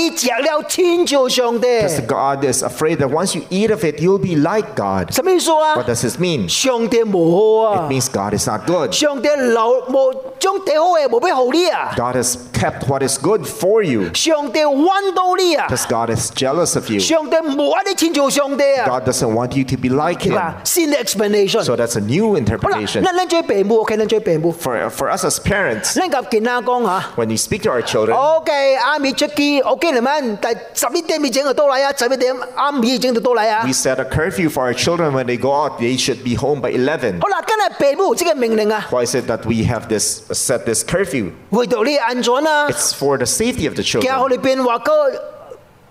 [2.07, 5.13] God is afraid that once you eat of it, you'll be like God.
[5.13, 6.49] 什么意思啊 What？does this mean?
[6.49, 7.89] 上帝冇好 It 啊！
[7.89, 8.93] means God is not good.
[8.93, 11.93] 上帝留冇将最好嘅冇俾好你啊！
[11.97, 15.67] God has kept what is good for you 上帝揾到你啊！
[15.69, 16.99] because God is jealous of you.
[17.01, 18.87] 上帝冇话你亲像上帝啊！
[18.89, 20.35] God doesn't want you to be like 系 Him.
[20.35, 20.55] 嘛？
[20.65, 21.63] 新嘅 explanation。
[21.65, 23.03] So that's a new 好啦， interpretation.
[23.03, 27.05] 咱咱做父母，OK，咱做父母， For, for us as parents, 咱甲囡仔讲吓。
[27.17, 35.13] when we speak to our children, OK，阿咪出 机，OK 你们，但十一点以前就到嚟啊，十一点啱以前就到嚟啊 we。set a curfew for our children
[35.13, 35.79] when they go out.
[35.81, 37.21] They should be home by 11.
[37.21, 37.57] 好啦，今
[37.91, 41.31] 日父母即个命令啊， Why is it that we have this set this curfew?
[41.51, 44.31] 为到你安全啊， It's for the safety of the 惊好 children.
[44.31, 44.93] 你变话个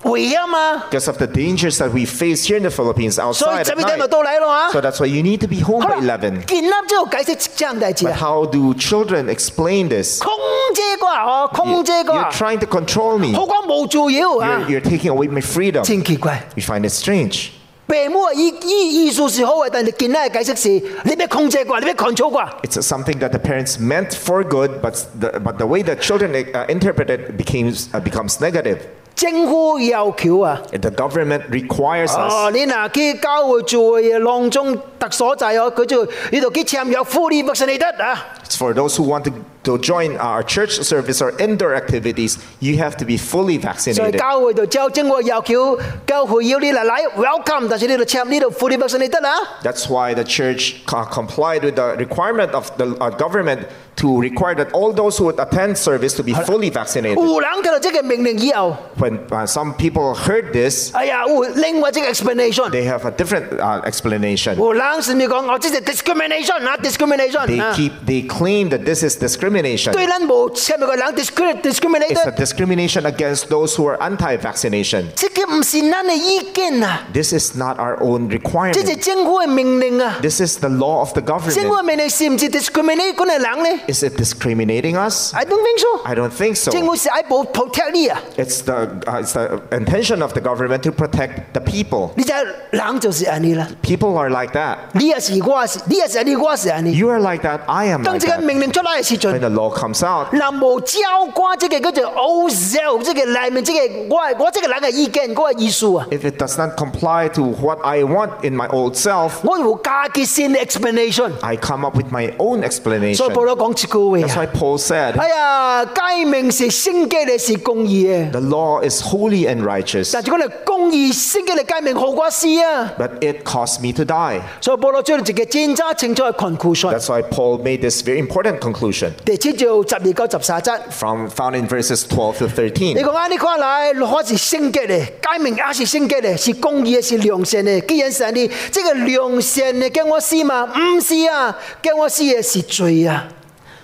[0.04, 3.72] 危险啊， Because of the dangers that we face here in the Philippines 所以 outside 十
[3.72, 4.08] at 一点就 night.
[4.08, 6.46] 到嚟咯啊 So。that's why you need to be home 好 by 啦， 11.
[6.46, 10.20] 囡仔之后解释这样大字 But 啊， how do children explain this?
[10.22, 10.32] 控
[10.76, 13.36] 制啩哦，控制 You're 啩， trying to control me.
[13.36, 15.82] 好讲冇做要啊 You're,，you're taking away my freedom.
[15.84, 16.44] 真奇怪。
[16.56, 17.50] We find it strange.
[17.88, 20.70] 父母啊，意意意思是好嘅，但系囡仔嘅解释是，
[21.06, 22.48] 你别控制啩，你别 control 啩。
[22.64, 26.32] It's something that the parents meant for good, but the, but the way the children
[26.54, 28.80] uh, interpret it becomes, uh, becomes negative.
[29.15, 30.61] 政府要求啊。
[30.71, 38.26] The government requires 哦你嗱去教会做嘅囊中 特所在哦，佢就呢度去签约 fully vaccinated 啊。
[38.46, 39.32] It's for those who want to,
[39.64, 44.18] to join our church service or indoor activities, you have to be fully 所以 vaccinated.
[44.18, 49.36] 教会就照政府要求，教会要你嚟嚟 welcome，但是呢度签呢度 fully vaccinated 啦。
[49.64, 53.60] That's why the church co- complied with the requirement of the uh, government
[53.98, 57.16] to require that all those who would attend service to be fully vaccinated.
[57.16, 62.70] 有人听到这个命令以后， When uh, some people heard this, 哎呀，有另外一个 explanation。
[62.70, 64.56] they have a different uh, explanation.
[64.56, 67.74] 有人 甚至讲我这是 discrimination 啊 discrimination They 啊。
[67.76, 69.92] keep they claim that this is discrimination.
[69.92, 75.06] 对咱无签个人 discri- It's a discriminated， discrimination against those who are anti-vaccination.
[75.16, 79.00] 这个唔是咱嘅意见啊， This is not our own 这是 requirement.
[79.04, 80.18] 政府嘅命令啊。
[80.22, 81.80] This is the law of the 政府 government.
[81.80, 85.34] 嘅命令是唔是 discriminate 嗰个人呢 Is it discriminating us?
[85.34, 85.88] I don't think so。
[86.06, 86.86] I don't think 政 so.
[86.86, 91.62] 府是爱保 protect 你啊， It's the uh, it's the intention of the government to protect the
[91.62, 92.12] people.
[92.16, 92.34] 你就
[92.72, 93.68] 人就是安尼啦。
[93.82, 94.78] People are like that.
[94.94, 96.96] 你也是我也是，你也是安尼，我也是安尼。
[96.98, 97.60] You are like that.
[97.68, 98.46] I am 当 like 这个 that.
[98.46, 100.98] 命令出来嘅时 When 阵， the law comes out, 人无照
[101.34, 110.66] 关这个叫做 ozel，这个里面这个我我这个人嘅意见，嗰个意思啊， if it does not comply to what I want in my old self, 我有加结新嘅
[110.66, 111.32] explanation。
[111.42, 113.32] I come up with my own 所 explanation.
[113.32, 118.32] 以保罗讲一句 That's 话 why 啊， Paul said, 哎呀，诫命是圣洁嘅，是公义嘅。
[118.32, 124.42] the law is holy and righteous, 但系如果你公义圣洁嘅诫命好过事啊， but it cost me to die.
[124.72, 126.92] 所以保罗将自己战争清楚嘅 conclusion。
[126.92, 130.80] That's why Paul made this very important conclusion 第七章十二到十三节。
[130.92, 132.96] from found in verses 12 to 13.
[132.96, 137.80] 你讲啊，你看来律法是圣洁的，诫命也是圣洁的，是公义的，是良善的。
[137.82, 140.64] 既然神你这个良善的叫我死嘛？
[140.66, 143.28] 唔是啊，叫我死嘅是罪啊！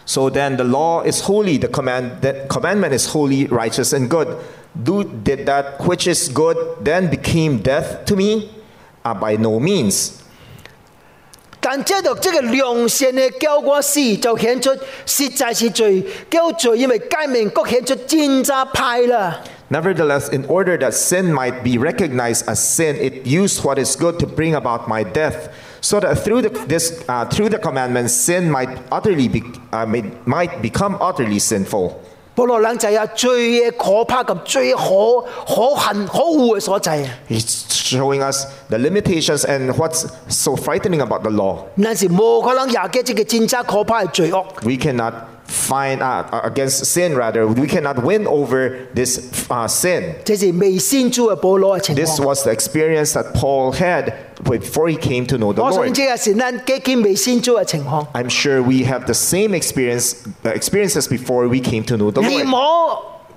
[0.05, 4.27] So then the law is holy, the command the commandment is holy, righteous, and good.
[4.75, 8.49] Do did that which is good then became death to me?
[9.05, 10.21] Uh, by no means.
[11.67, 14.69] 但这度这个良善的叫我死，就显出
[15.05, 19.39] 实在是罪，叫罪因为诫命各显出战争派啦。
[19.69, 24.19] Nevertheless, in order that sin might be recognized as sin, it used what is good
[24.19, 25.49] to bring about my death,
[25.81, 30.11] so that through the, this, uh, through the commandments, sin might utterly be, uh, may-
[30.25, 31.99] might become utterly sinful.
[32.37, 34.81] 保罗人就系最可怕及最可
[35.47, 37.09] 可恨可恶嘅所在啊！
[37.29, 41.57] He's showing us the limitations and what's so frightening about the law.
[41.75, 44.43] 那是冇可能廿嘅这个战争可怕嘅罪恶。
[44.63, 45.13] We cannot
[45.48, 50.14] find uh, uh, against sin rather we cannot win over this uh, sin.
[51.96, 55.88] This was the experience that Paul had before he came to know the Lord.
[58.14, 62.20] I'm sure we have the same experience uh, experiences before we came to know the
[62.20, 62.46] Lord.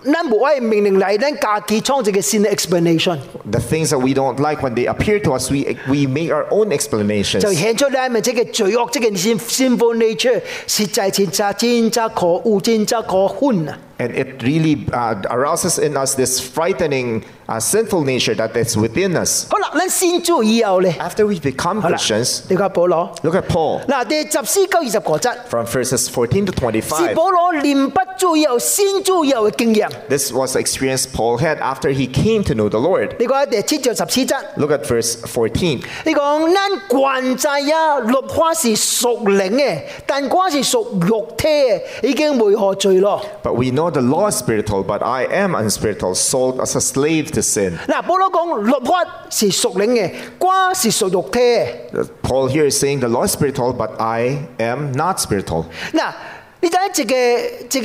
[0.03, 6.29] 冇咱无爱命令来，咱家己創一个新的 explanation，The things that we don't like when they appear to us, we we make
[6.33, 7.39] our own explanations.
[7.39, 13.77] 就顯出咱咪這個罪惡，這個 sin- sinful nature，實在真真真真可惡，真真可恨啊！
[14.00, 19.46] And it really uh, arouses in us this frightening uh, sinful nature that is within us.
[19.48, 26.82] 好啦，咱信主以后咧， After we become 好啦 Christians,，你睇保罗 look at Paul 嗱，第十四九二十个则 from verses 14 to 是
[26.82, 27.14] 25.
[27.14, 29.88] 保罗念不主以后先主以后嘅经验。
[30.10, 33.12] This was the experience Paul had after he came to know the Lord.
[33.18, 35.82] 你讲第七章十四则， Look at verse 14.
[36.04, 43.22] 你讲咱惯制啊，律法是属灵嘅，但我是属肉体嘅，已经为何罪咯？
[43.42, 47.30] But we know the law is spiritual, but I am unspiritual, sold as a slave
[47.32, 47.78] to sin.
[47.88, 51.66] 嗱，保罗讲律法是属灵嘅，我是属肉体嘅。
[52.22, 55.64] Paul here is saying the law is spiritual, but I am not spiritual.
[55.92, 56.12] 嗱，
[56.60, 57.82] 你睇一个一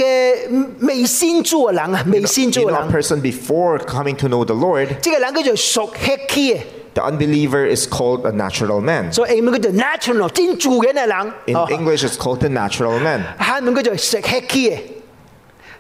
[0.79, 6.59] 个未先主嘅人啊，未先主 You 嘅 know, a 人， person before coming to know the Lord, 即个人叫做属血气嘅，
[6.93, 9.11] the unbeliever is called a natural man.
[9.13, 11.33] 所以英文叫做 natural，真住嘅嘅人。
[11.45, 13.21] In 哦 English, it's called the natural man.
[13.39, 14.79] 韩文叫做属血气嘅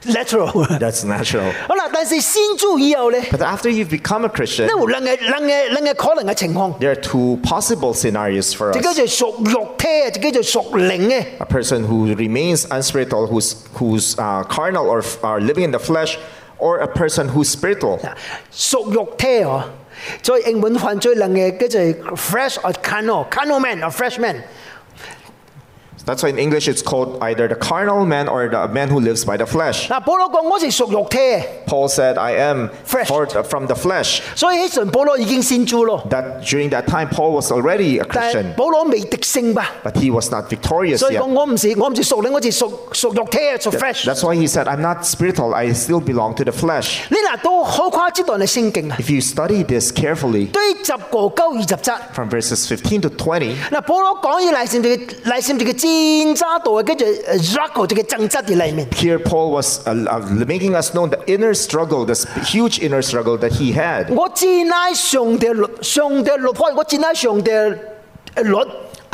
[0.05, 0.65] ，natural。
[0.79, 1.51] That's natural.
[1.67, 6.77] 好啦，但是先主以后咧， But after you've become a Christian, 呢有两个两个两个可能嘅情况。
[6.79, 8.97] there are two possible scenarios for 一个 us.
[8.97, 11.25] 就属肉体嘅，一个就属灵嘅。
[11.39, 16.17] A person who remains unspiritual, who's, who's uh, carnal or, or living in the flesh,
[16.59, 17.99] or a person who's spiritual.
[18.53, 19.63] 属肉体哦，
[20.23, 21.79] 所以英文犯罪两个叫做
[22.15, 24.35] fresh or carnal，carnal man or fresh man。
[26.05, 29.23] That's why in English it's called either the carnal man or the man who lives
[29.23, 29.87] by the flesh.
[29.87, 33.05] 嗱，保罗讲我是属肉体嘅， Paul said, I am Flesh.
[33.07, 34.21] for- from the flesh.
[34.35, 39.69] 所以喺神保罗已经先主咯， That during that time, Paul was already a 但 Christian, 系保罗未敌胜吧？
[39.83, 41.21] but he was not victorious 所以 yet.
[41.21, 44.05] 讲我唔是我唔是属灵，我是属属肉体嘅，属 fresh。
[44.05, 47.01] That's why he said, I'm not spiritual, I still belong to the flesh.
[47.11, 51.93] 你嗱都好跨这段嘅圣经啊， If you study this carefully, 对十个九二十则。
[52.13, 54.95] from verses 15 to 20, 嗱，保罗讲以嚟先这个
[55.29, 55.94] 嚟先这个战争度嘅，跟住 struggle 这个争执嘅里面。
[58.94, 63.36] here Paul was uh, uh, making us know the inner struggle, this huge inner struggle
[63.38, 64.10] that he had.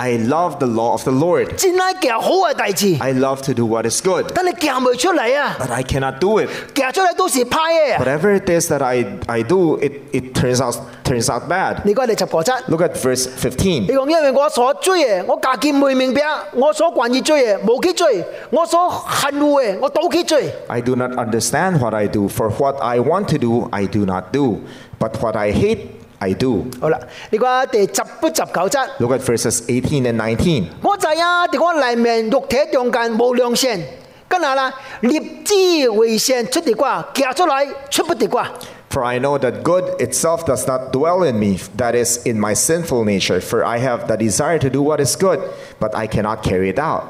[0.02, 1.56] 我真爱上帝律，上帝律法，我真爱上帝律， I love the law of the Lord.
[1.56, 5.58] 真爱行好嘅代志， I love to do what is good, 但系行唔出嚟啊！
[5.60, 6.50] but I cannot do it.
[6.76, 7.98] 行出嚟都是派嘅。
[7.98, 11.78] Whatever it is that I, I do, it, it turns out turns out bad.
[11.84, 13.82] 你讲你十个则， Look at verse 15.
[13.82, 16.22] 你讲因为我所追嘅，我家见未明白，
[16.54, 20.52] 我所惯意追嘅冇去追，我所恨恶嘅，我倒去追。
[20.68, 24.06] I do not understand what I do, for what I want to do, I do
[24.06, 24.60] not do,
[25.00, 25.80] but what I hate,
[26.22, 26.66] I do.
[26.82, 30.66] 好啦，你讲第十不十九则， Look at verses 18 and 19.
[30.82, 33.80] 我就啊，喺我里面肉体中间冇良善，
[34.28, 38.50] 跟下啦，立志为善出地瓜，行出来出不地瓜。
[38.90, 42.56] For I know that good itself does not dwell in me, that is, in my
[42.56, 43.42] sinful nature.
[43.42, 45.40] For I have the desire to do what is good,
[45.80, 47.04] but I cannot carry it out.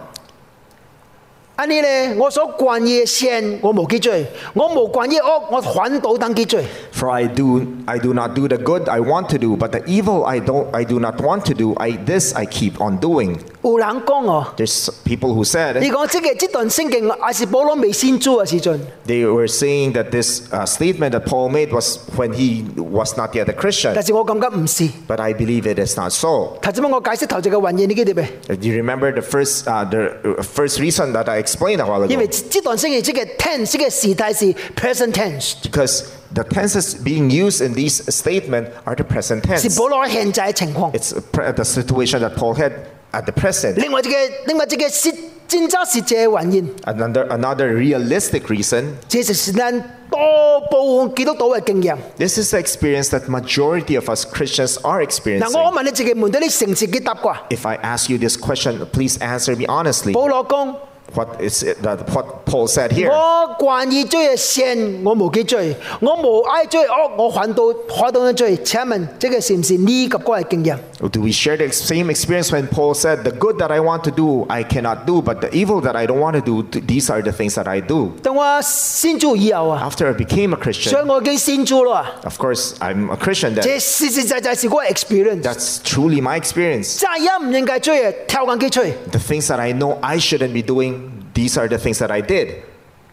[1.62, 6.64] 安尼咧，我所惯意嘅善，我冇去追；我冇惯意嘅恶，我反倒当去追。
[6.94, 9.82] For I do I do not do the good I want to do, but the
[9.88, 13.38] evil I don't I do not want to do, I this I keep on doing.
[13.64, 21.50] 有人讲哦， There's people who said 你讲即个这段圣经还是保罗未先做嘅时阵， they were saying that this uh, statement that Paul
[21.50, 23.94] made was when he was not yet a Christian.
[23.96, 24.88] 但是我感觉唔是。
[25.08, 26.58] But I believe it is not so.
[26.62, 28.28] 头先我解释头一个原因，你记得未？
[28.56, 32.06] Do you remember the first uh, the uh, first reason that I explained a while
[32.08, 32.44] 因为 ago?
[32.50, 39.04] 这段圣经这个 tense 这个时态是 present tense， Because the tenses being used in these statement are the
[39.04, 39.78] present 是 tense.
[39.78, 40.92] 保罗现在嘅情况。
[40.94, 42.72] It's pre- the situation that Paul had
[43.12, 43.76] at the present.
[43.76, 44.10] 另外一个
[44.48, 45.14] 另外一个实
[45.48, 49.72] 真真实际嘅原因， Another another realistic reason 这就是咱
[50.12, 51.96] 多部分基督徒嘅经验。
[52.18, 55.58] This is the experience that majority of us Christians are 嗱， experiencing.
[55.58, 57.38] 我问你自己问题，你诚实嘅答啩？
[57.50, 60.12] If I ask you this question, please answer me honestly.
[60.12, 60.76] 保罗讲：
[61.16, 63.10] What is it that what Paul said here?
[63.10, 67.64] 我惯意追嘅善，我冇去追；我冇爱追恶，我反倒
[67.98, 68.58] 反倒去追。
[68.58, 70.78] 请问，这个是唔是呢及嗰嘅经验？
[71.10, 74.12] Do we share the same experience when Paul said, "The good that I want to
[74.12, 77.10] do, I cannot do, but the evil that I don't want to do, th- these
[77.10, 82.12] are the things that I do." 当我先做以后啊， After I became a 所以 Christian, 我已经先做啦。
[82.26, 83.80] of course, I'm a Christian 这 then.
[83.80, 85.42] 实实在在是我嘅 experience。
[85.44, 86.98] That's truly my experience.
[87.00, 90.96] 责任唔应该追嘅，跳紧去追， The things that I know I shouldn't be doing,
[91.34, 92.50] these are the things that I did.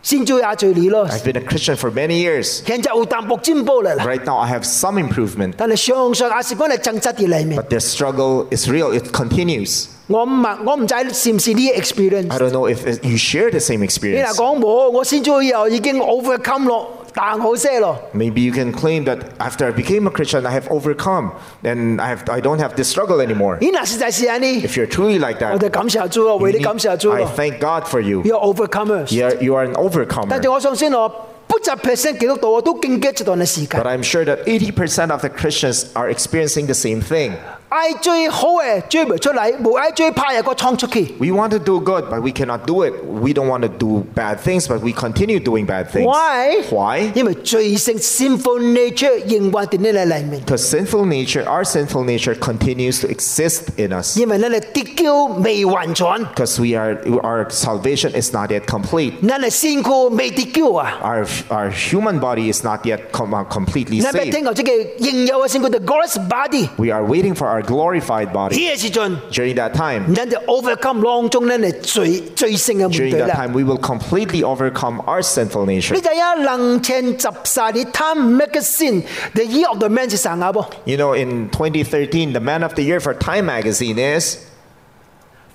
[0.02, 1.08] 先做也罪你咯。
[1.08, 2.62] I've been a Christian for many years.
[2.66, 5.54] 现在有淡薄进步啦啦， Right now, I have some improvement.
[5.56, 7.58] 但系上上也是讲嚟争执嘅里面。
[7.58, 9.86] But the struggle is real, it continues.
[10.08, 14.26] 我唔问，我唔知是唔是呢个 experience I。don't know if you share the same 你 experience.
[14.26, 17.96] 嗱讲冇，我先做以后已经 overcome 咯， 弹好些咯。
[18.14, 21.30] Maybe you can claim that after I became a Christian, I have overcome
[21.62, 23.58] and I, have, I don't have this struggle anymore.
[23.58, 27.30] 咦嗱，实在是啊呢， If you're truly like 我 that, 哋感谢主咯， you 为你 need- 感谢主 I 咯。
[27.36, 28.22] thank God for you.
[28.22, 29.06] You're overcomers。
[29.08, 30.40] You're, you are an 但 overcomer.
[30.40, 31.08] 系我相信我
[31.46, 37.32] 不十 percent 基督徒我都经历一段嘅时间 But。I'm sure that 80% of the Christians are experiencing the same thing.
[37.70, 41.14] 爱最好嘅追唔出嚟，无爱最怕嘅个冲出去。
[41.18, 42.92] We want to do good, but we cannot do it.
[43.04, 46.06] We don't want to do bad things, but we continue doing bad things.
[46.06, 46.62] Why？
[46.70, 47.10] Why?
[47.14, 50.40] 因为罪性 sinful nature 仍然喺你哋里面。
[50.44, 54.16] Because sinful nature, our sinful nature continues to exist in us.
[54.16, 59.14] 因为你哋跌跤未完全， Because we are, our salvation is not yet complete.
[59.20, 60.92] 你哋先故未跌跤啊！
[61.02, 64.30] Our, our human body is not yet com- uh, completely 你咪 saved.
[64.30, 68.54] 听过即系应有嘅先故 the glorious body， We are waiting for our glorified body.
[68.56, 73.34] 呢个时阵， During that time, 你就 overcome 当中咧嚟罪罪性嘅面 during 对 that 啦。
[73.34, 75.94] time, we will completely overcome our sinful nature.
[75.94, 79.02] 呢就一能前十晒啲 Time Magazine
[79.34, 83.00] The Year of the Man 是啥啊噃 You know, in 2013, the Man of the Year
[83.00, 84.38] for Time magazine is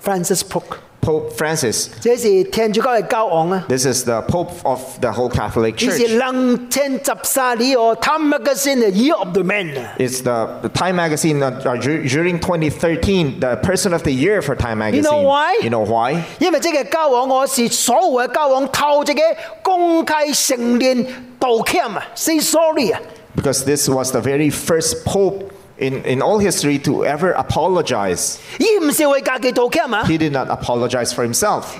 [0.02, 1.86] ？Francis Pope， Pope Francis.
[2.02, 3.64] 这是天主教嘅教皇啊。
[3.68, 6.16] This is the Pope of the whole Catholic 呢是 Church.
[6.18, 9.94] 能前十晒啲哦 Time Magazine The Year of the Man 啊。
[9.98, 14.42] It's the, the Time magazine uh, uh, dur- during 2013, the person of the year
[14.42, 15.02] for Time magazine.
[15.04, 15.58] know why?
[15.62, 16.22] You know why?
[16.38, 19.20] 因为即个交往，我是所有嘅交往透这个
[19.62, 21.06] 公开承认
[21.38, 23.00] 道歉啊，say sorry 啊。
[23.34, 25.44] Because this was the very first Pope
[25.77, 28.39] in, in all history to ever apologize.
[30.05, 31.77] He did not apologize for himself.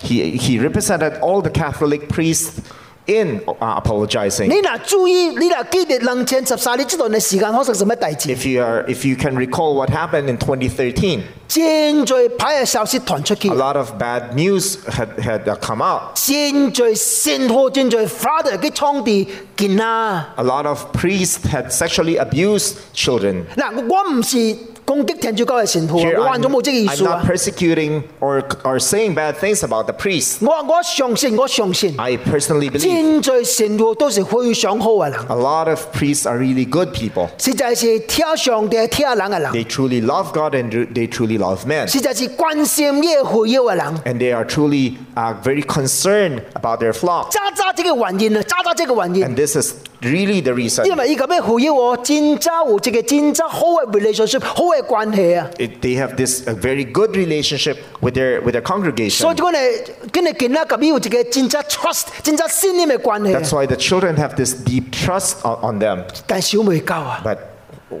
[0.00, 2.60] He, he represented all the Catholic priests
[3.05, 4.47] in uh, apologizing.
[4.47, 8.29] 你嗱注意，你嗱记得能前十晒，你知道你时间可能什么大字？
[8.29, 14.33] If you, are, if you can recall what happened in 2013, 正在派嘅消息传出去 a，lot of bad
[14.35, 16.13] news had, had uh, come out.
[16.13, 19.27] 正在善妇，正在 father 嘅创地
[19.57, 20.29] 见啊！
[20.35, 23.45] A lot of priests had sexually abused children.
[23.57, 24.37] 嗱，我唔是
[24.84, 27.30] 攻擊天主教嘅善婦 Here, 啊，我話 I'm, 咗冇這個意 I'm 思啊 not。
[27.30, 30.36] persecuting or, or saying bad things about the priests.
[30.44, 37.28] 我我相信，我相信，I personally believe 正在善婦都是非常好嘅人，a lot of priests are really good people.
[37.38, 41.88] 實在是聽上帝、聽人嘅人，They truly love God and they truly love men.
[41.88, 43.84] 實在是關心呢個會要嘅人。
[44.04, 47.30] And they are truly uh, very concerned about their flock.
[47.30, 50.85] 渣渣這個原因啊，渣渣這個原因 And，this is really the reason.
[50.85, 55.49] 因为呢个咩会要我真渣和这个真渣好嘅 relationship，好嘅关系啊。
[55.57, 59.37] It, they have this a very good relationship with their, with their 所 congregation.
[59.37, 59.81] 以我哋
[60.11, 63.59] 跟你见啦，咁要这个真渣 trust、真渣信念嘅关系 That's 啊。
[63.61, 66.03] why the children have this deep trust on, on them.
[66.27, 67.37] 但小妹教啊， But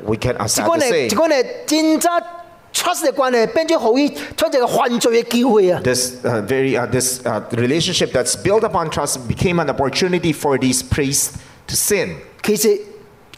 [0.05, 1.35] we can, uh, 这 sad 个 to 呢， say, 这个呢
[1.65, 2.19] 真渣
[2.73, 5.81] trust 嘅关系变咗好易出这个犯罪嘅机会啊。
[5.83, 10.57] this uh, very uh, this uh, relationship that's built upon trust became an opportunity for
[10.57, 11.31] these priests
[11.67, 12.15] to sin.
[12.43, 12.79] 其实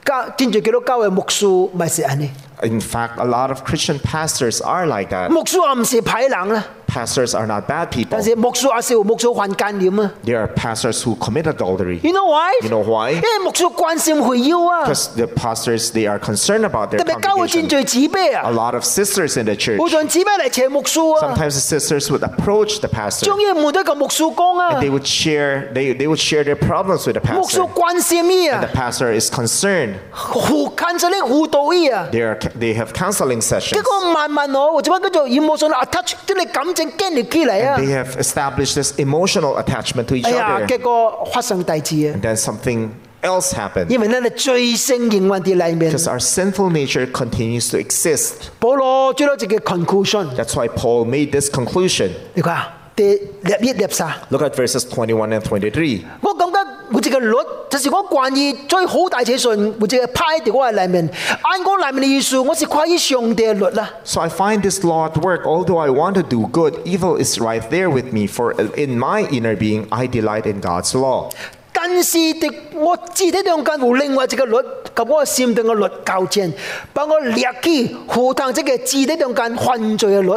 [0.06, 2.30] 教真正基督教嘅牧师咪是安尼，
[2.64, 5.30] In fact, a lot of Christian pastors are like that.
[5.30, 6.64] 牧师我唔是歹人啦，
[6.96, 8.08] Pastors are not bad people.
[8.12, 10.12] 但是牧师也是有牧师犯奸念啊。
[10.26, 12.02] There are pastors who commit adultery.
[12.04, 12.52] You know why？
[12.62, 13.12] You know why?
[13.14, 17.70] 因为牧师关心会要啊， Because the pastors they are concerned about their 特别教会战 congregation.
[17.70, 19.78] 罪自卑 A 啊， lot of sisters in the church.
[19.82, 23.26] 会像自卑嚟邪牧师啊， Sometimes the sisters would approach the pastor.
[23.26, 27.70] 将嘢瞒到个牧师讲啊 And，they would share they, they would share their problems with the 牧师 pastor.
[27.74, 29.94] 关心你 And 啊 the，pastor is concerned.
[30.12, 32.08] 互看咗你互导你啊。
[32.12, 33.82] They are they have counseling 结 sessions.
[33.82, 40.68] 果慢慢我或者乜叫做 emotional attach，将你感情 建立起嚟啊 They。have established this emotional attachment to each 哎呀， other.
[40.68, 42.90] 结果发生大事啊， And then something
[43.22, 43.88] else happened.
[43.90, 45.92] 因为咧你罪性仍然喺里面。
[45.92, 48.50] Because our sinful nature continues to exist.
[48.60, 52.10] 保罗做咗一个 conclusion， That's why Paul made this conclusion.
[52.34, 53.04] 你睇下第
[53.44, 54.12] 廿一廿三。
[54.30, 56.02] Look at verses 21 and 23.
[56.22, 56.58] 我感觉
[56.92, 57.36] 我这个律，
[57.70, 61.10] 就是我关于最好大写信，或者派喺我嘅里面，
[61.42, 63.90] 按我里面嘅意思，我是跨于上帝嘅律啦。
[64.04, 65.44] So I find this law at work.
[65.46, 68.28] Although I want to do good, evil is right there with me.
[68.28, 71.30] For in my inner being, I delight in God's law.
[71.76, 74.58] 但是的我肢体中间有另外一个律，
[74.96, 76.52] 及我心中嘅律交战，
[76.94, 80.32] 把我掠去负担这个肢体中间犯罪嘅律。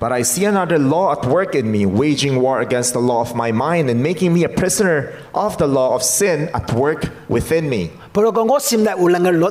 [0.00, 3.34] But I see another law at work in me, waging war against the law of
[3.34, 7.68] my mind and making me a prisoner of the law of sin at work within
[7.68, 7.90] me.
[8.12, 9.46] 保罗讲我心内有两个律，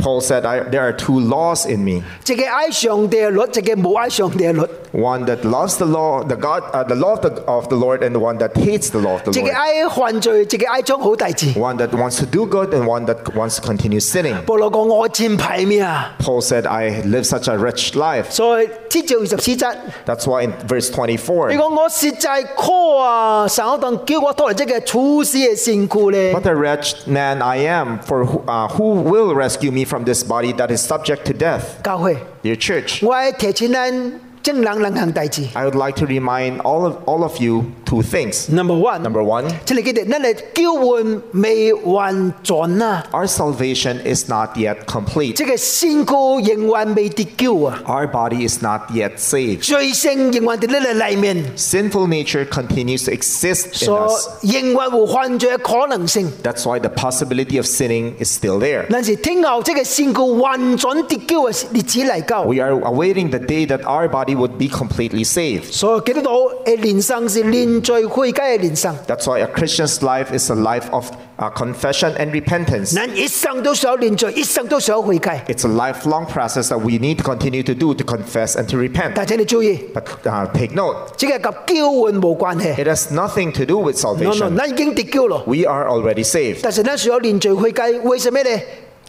[0.00, 4.60] Paul said, I, There are two laws in me 一个爱上帝嘅律，一个冇爱上帝嘅律。
[4.92, 8.02] one that loves the law, the God, uh, the law of the, of the Lord,
[8.02, 9.54] and the one that hates the law of the 一个 Lord.
[9.56, 11.46] 爱犯罪，一个爱做好大事。
[11.58, 14.36] One that wants to do good and one that wants to continue sinning.
[14.44, 16.12] 保罗讲我真排命啊！
[16.20, 19.74] Paul said, "I live such a rich life." 所以七照二十四节，
[20.06, 21.50] That's why in verse 24.
[21.50, 26.32] 你讲我实在 call 啊，神可当叫我脱离这个处死嘅辛苦咧。
[26.32, 27.98] What a wretched man I am!
[28.06, 31.82] For who, uh, who will rescue me from this body that is subject to death?
[31.82, 35.42] 教会， Dear church, 我系提醒咱 正人两项大事。
[35.54, 38.48] I would like to remind all of all of you two things.
[38.48, 43.02] Number one， Number one, 请你记得，咱系叫换未完全啊！
[43.10, 45.34] our salvation is not yet complete.
[45.34, 47.82] 这个辛苦仍然未得救啊！
[47.86, 49.62] Our body is not yet saved.
[49.66, 54.28] 罪性仍然喺咱嘅里面， Sinful nature continues to exist in 所 us.
[54.42, 56.30] 以仍然有犯罪嘅可能性。
[56.44, 58.86] That's why the possibility of sinning is still there.
[58.90, 62.44] 但是听后这个辛苦完全得救嘅日子嚟到。
[62.44, 65.72] We are awaiting the day that our body would be completely saved.
[65.72, 66.32] 所以记得到
[66.64, 72.94] 嘅人生是连罪悔改嘅人生， That's why a Christian's life is a life of uh, confession and repentance.
[72.96, 75.44] 人一生都想连罪，一生都想悔改。
[75.48, 78.76] It's a lifelong process that we need to continue to do to confess and to
[78.78, 79.12] repent.
[79.14, 82.74] 但请你注意， But uh, take note, 这个及交换冇关系。
[82.76, 84.56] it has nothing to do with no no， salvation.
[84.56, 85.42] 咱已经得救咯。
[85.46, 86.58] We are already saved.
[86.62, 88.50] 但是咱需要连罪悔改，为什么呢？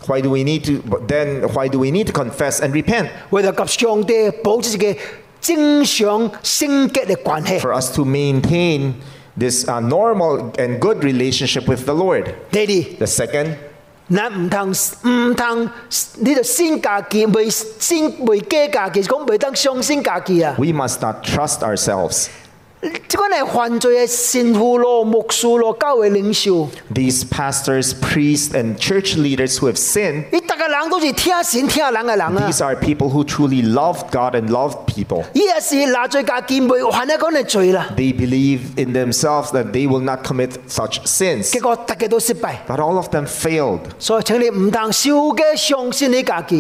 [0.06, 0.82] Why do we need to?
[0.88, 3.10] But then, why do we need to confess and repent?
[3.32, 5.00] 为咗及上帝保持这个
[5.42, 7.60] 正常圣洁嘅关系。
[7.60, 8.94] For us to maintain
[9.38, 12.34] this uh, normal and good relationship with the Lord.
[12.52, 13.56] 第二， The second,
[14.10, 20.56] 咱唔通唔通呢度先家己，未先未假家己，讲未当相信家己啊！
[20.58, 22.28] we must not trust ourselves.
[26.93, 30.25] These pastors, priests, and church leaders who have sinned,
[32.47, 35.25] these are people who truly love God and love people.
[37.97, 41.51] They believe in themselves that they will not commit such sins.
[42.67, 43.95] But all of them failed.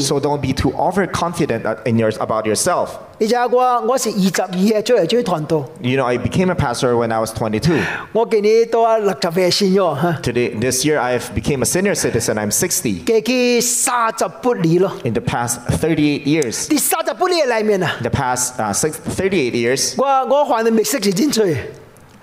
[0.01, 2.99] So don't be too overconfident in your, about yourself.
[3.20, 7.80] 你知我我是二十二嘅追嚟追团道， You know, I became a pastor when I was 22.
[8.14, 12.36] 我今年都系六十嘅先咗吓， Today, this year, I've became a senior citizen.
[12.36, 13.04] I'm 60.
[13.06, 14.92] 嘅佢三十八年咯。
[15.04, 21.04] In the past 38 years, 第三十八年嘅里面啊， in the past uh, six, 38 years, 我我犯嘅 mistake
[21.06, 21.58] 是真罪，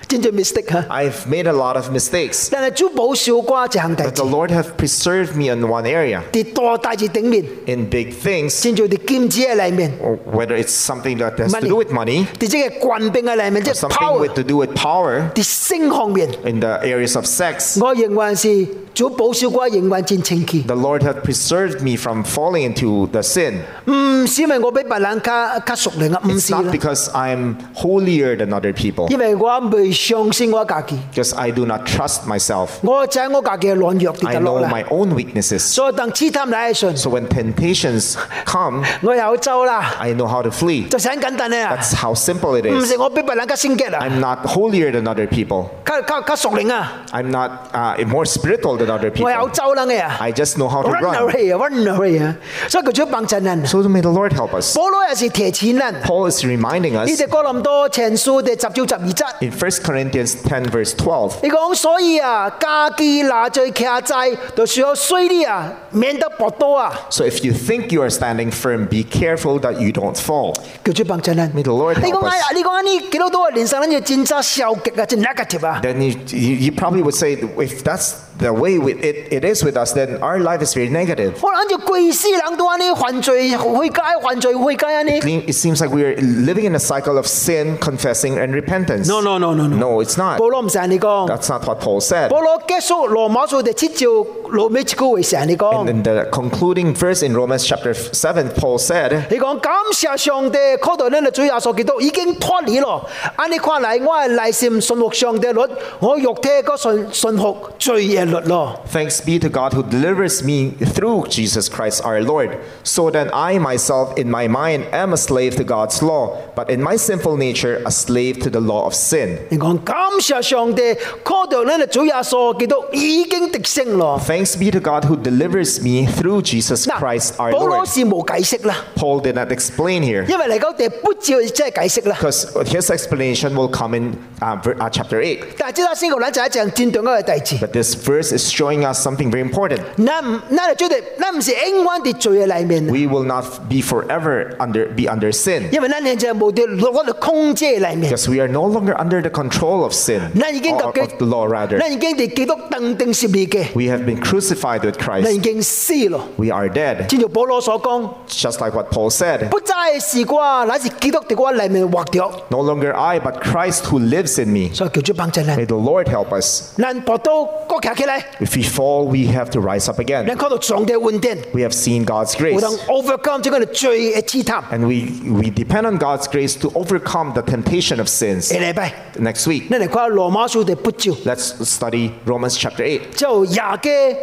[0.08, 0.84] 真罪 mistake 吓。
[0.90, 2.48] I've made a lot of mistakes.
[2.50, 6.20] 但系主保守我一项大 But 事 the，Lord have preserved me in one area.
[6.30, 11.68] 啲大大事顶面， In big things, 真做啲金子嘅里面， or whether it's something that has to Money.
[11.68, 16.60] do with money, 啲即系官兵嘅里面，即 or 系 something power， with to do with power, 啲性方面， in
[16.60, 20.66] the areas of sex, 我仍然是主保守我，仍然真清洁。
[20.66, 23.54] the Lord have preserved me from falling into the sin.
[23.90, 31.50] 唔是因为我比别人较较熟练啊，唔 It's 是 not 啦， because I'm holier than other people, 因为我未 相信我家己， because I
[31.50, 32.68] do not trust myself.
[32.82, 35.58] 我就喺我家己嘅软弱跌 I 得落 know 嚟 my，own weaknesses.
[35.60, 38.14] 所以当试探嚟嘅时候， So when temptations
[38.44, 40.88] come, 我又走啦， I know how to flee.
[40.88, 42.88] 就系很简单嘅啊， That's how simple it 唔 is.
[42.90, 45.66] 是我比别人较圣洁啊， I'm not holier than other people.
[45.88, 49.50] 较较较熟练啊， I'm not uh, more spiritual than other 我又 people.
[49.50, 51.14] 走啦嘅啊 I just know how to ，run run.
[51.16, 52.34] away 啊，run away 啊，
[52.68, 53.66] 所以佢就帮衬人。
[53.66, 54.74] So may the Lord help us.
[54.76, 59.24] 保罗又是提醒人， Paul is reminding 呢 us 只哥林多前书第十章十二节。
[59.40, 61.32] in 1 Corinthians 10, verse 12.
[61.42, 66.92] 你讲所以啊，家己拿罪卡债，就需要衰啲啊，免得搏多啊。
[67.10, 70.54] So if you think you are standing firm, be careful that you don't fall.
[70.84, 71.52] 叫主帮衬人。
[71.54, 75.77] May the Lord 你 help 讲啊 us.，你讲啊，呢几多多嘅连生，跟住战争消极啊，真 negative 啊。
[75.82, 79.62] Then you, you, you probably would say, if that's the way with it, it is
[79.62, 81.34] with us, then our life is very negative.
[81.40, 85.20] 可能就贵司人都安尼犯罪悔改，犯罪悔改安尼。
[85.20, 89.06] It seems like we're living in a cycle of sin, confessing, and repentance.
[89.08, 89.76] No, no, no, no, no.
[89.76, 90.38] No, it's not.
[90.38, 92.28] 保罗唔成你讲， That's not what Paul said.
[92.30, 94.08] 保罗结束罗马书第七章
[94.50, 95.88] 罗尾一句话成你 And 讲。
[95.90, 103.08] in the concluding verse in Romans chapter 7, Paul said, 你讲感谢上帝，靠到呢个主耶稣基督已经脱离咯。
[103.36, 105.60] 按你看嚟，我系内心信服上帝律，
[106.00, 108.80] 我肉体嗰信信服罪嘅律咯。
[108.92, 112.50] Thanks be to God who delivers me through Jesus Christ our Lord.
[112.84, 116.80] So then I myself in my mind am a slave to God's law, but in
[116.82, 119.38] my sinful nature a slave to the law of sin.
[119.50, 124.20] 你讲感谢上帝，靠到呢个主耶稣基督已经得胜咯。
[124.24, 127.86] Thanks Thanks be to God who delivers me through Jesus Christ our 保罗 Lord.
[127.88, 132.16] 是冇解释啦， Paul did not explain here 因为嚟讲第八节即系解释啦。
[132.20, 135.40] because his explanation will come in uh, ver- uh, chapter 8.
[135.58, 139.80] 但系即系先个咧就系一样战断嗰个弟子， But this verse is showing us something very important.
[139.96, 148.68] 那唔那就绝对那唔是永远的罪嘅里面， We will not be forever under be under sin 因为那年就系冇啲落我哋控制嘅里面， because we are no
[148.68, 151.76] longer under the control of sin 那已经 or 及 of the law rather.
[151.78, 155.40] 那已经地基督钉定十字嘅， We have been crucified with 那已 Christ.
[155.40, 156.28] 经死咯。
[156.36, 157.06] We are dead.
[157.06, 159.48] 正如保罗所讲， Just like what Paul said.
[159.48, 164.72] 不再是我，乃是基督的我里面活着， No longer I, but Christ who lives in me.
[164.74, 165.56] 所以叫做帮助 人。
[165.56, 166.72] May the Lord help us.
[166.76, 170.24] 人搏到国企起来， If we fall, we have to rise up again.
[170.24, 172.60] 人看到上帝恩典， We have seen God's 我 grace.
[172.60, 174.62] 能 overcome 这个罪嘅试探。
[174.72, 178.48] And we, we depend on God's grace to overcome the temptation of sins.
[178.52, 183.00] 下礼拜， Next week, 你嚟看罗马书第八章， let's study Romans chapter 8.
[183.16, 184.16] 就廿嘅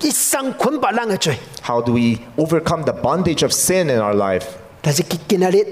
[0.00, 4.44] 一生捆绑人嘅罪， How do we overcome the bondage of sin in our life?
[4.82, 5.66] 但是今日日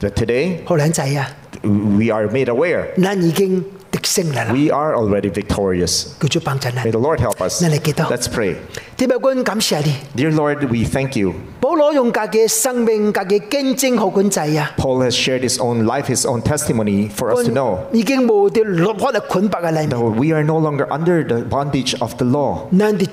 [0.00, 1.30] But today, 好靓仔啊，
[1.62, 2.86] we are made aware.
[2.96, 3.64] 人已经
[4.00, 6.06] 得胜啦， We are already victorious.
[6.20, 6.90] 叫做帮助 May 人。
[6.92, 7.60] the Lord help us.
[7.62, 8.04] 那你记得。
[8.04, 8.56] Let's pray.
[8.96, 11.34] 天父君感谢你， Dear Lord, we thank you.
[11.60, 19.78] 保罗用家嘅生命、家嘅见证好管制啊， Paul has shared his own life, his own testimony for us to know 已经冇啲落开嚟捆绑嘅里
[19.88, 23.06] that 面， we are no longer under the bondage of the law, 人哋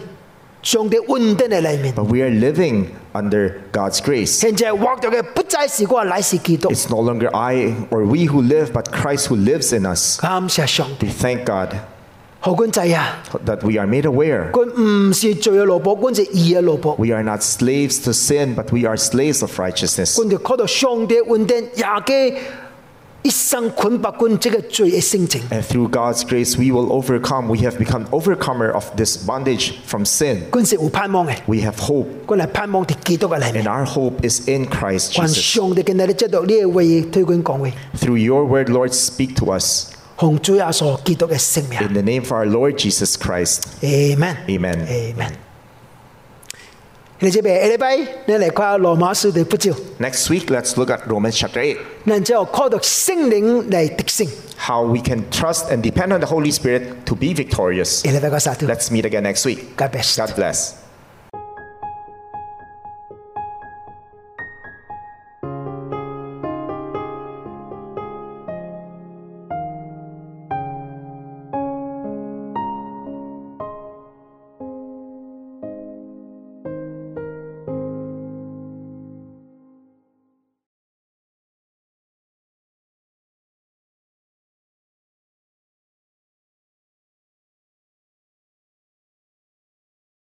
[0.68, 1.94] 上帝恩典嘅里面。
[1.94, 4.40] but we are living under God's grace.
[4.40, 6.70] 现在活着嘅不再是我，乃是基督。
[6.70, 10.20] It's no longer I or we who live, but Christ who lives in us.
[10.22, 11.76] 感谢上帝， We thank God
[12.40, 13.24] 好管制啊！
[13.46, 14.52] that we are made aware.
[14.52, 16.96] 佢唔是罪嘅萝卜，佢是义嘅萝卜。
[16.98, 20.16] We are not slaves to sin, but we are slaves of righteousness.
[20.16, 22.36] 佢哋靠到上帝恩典，也嘅
[23.24, 25.42] 一生捆绑佢这个罪嘅性情。
[25.50, 27.48] And through God's grace, we will overcome.
[27.48, 30.50] We have become overcomer of this bondage from sin.
[30.52, 33.66] 佢是有盼望嘅， We have hope, 佢系盼望喺基督嘅里 and 面。
[33.66, 35.42] our hope is in Christ 还 Jesus.
[35.56, 39.92] 上帝今日你知道呢个way推广讲话， Through your word, Lord, speak to us.
[40.18, 41.80] 红主耶稣基督嘅圣名。
[41.80, 43.62] In the name of our Lord Jesus Christ.
[43.82, 44.36] Amen。
[44.48, 44.86] Amen.
[44.86, 45.32] Amen。
[49.99, 51.77] Next week, let's look at Romans chapter 8.
[54.57, 58.05] How we can trust and depend on the Holy Spirit to be victorious.
[58.69, 59.77] Let's meet again next week.
[59.77, 60.17] God bless.
[60.17, 60.88] God bless.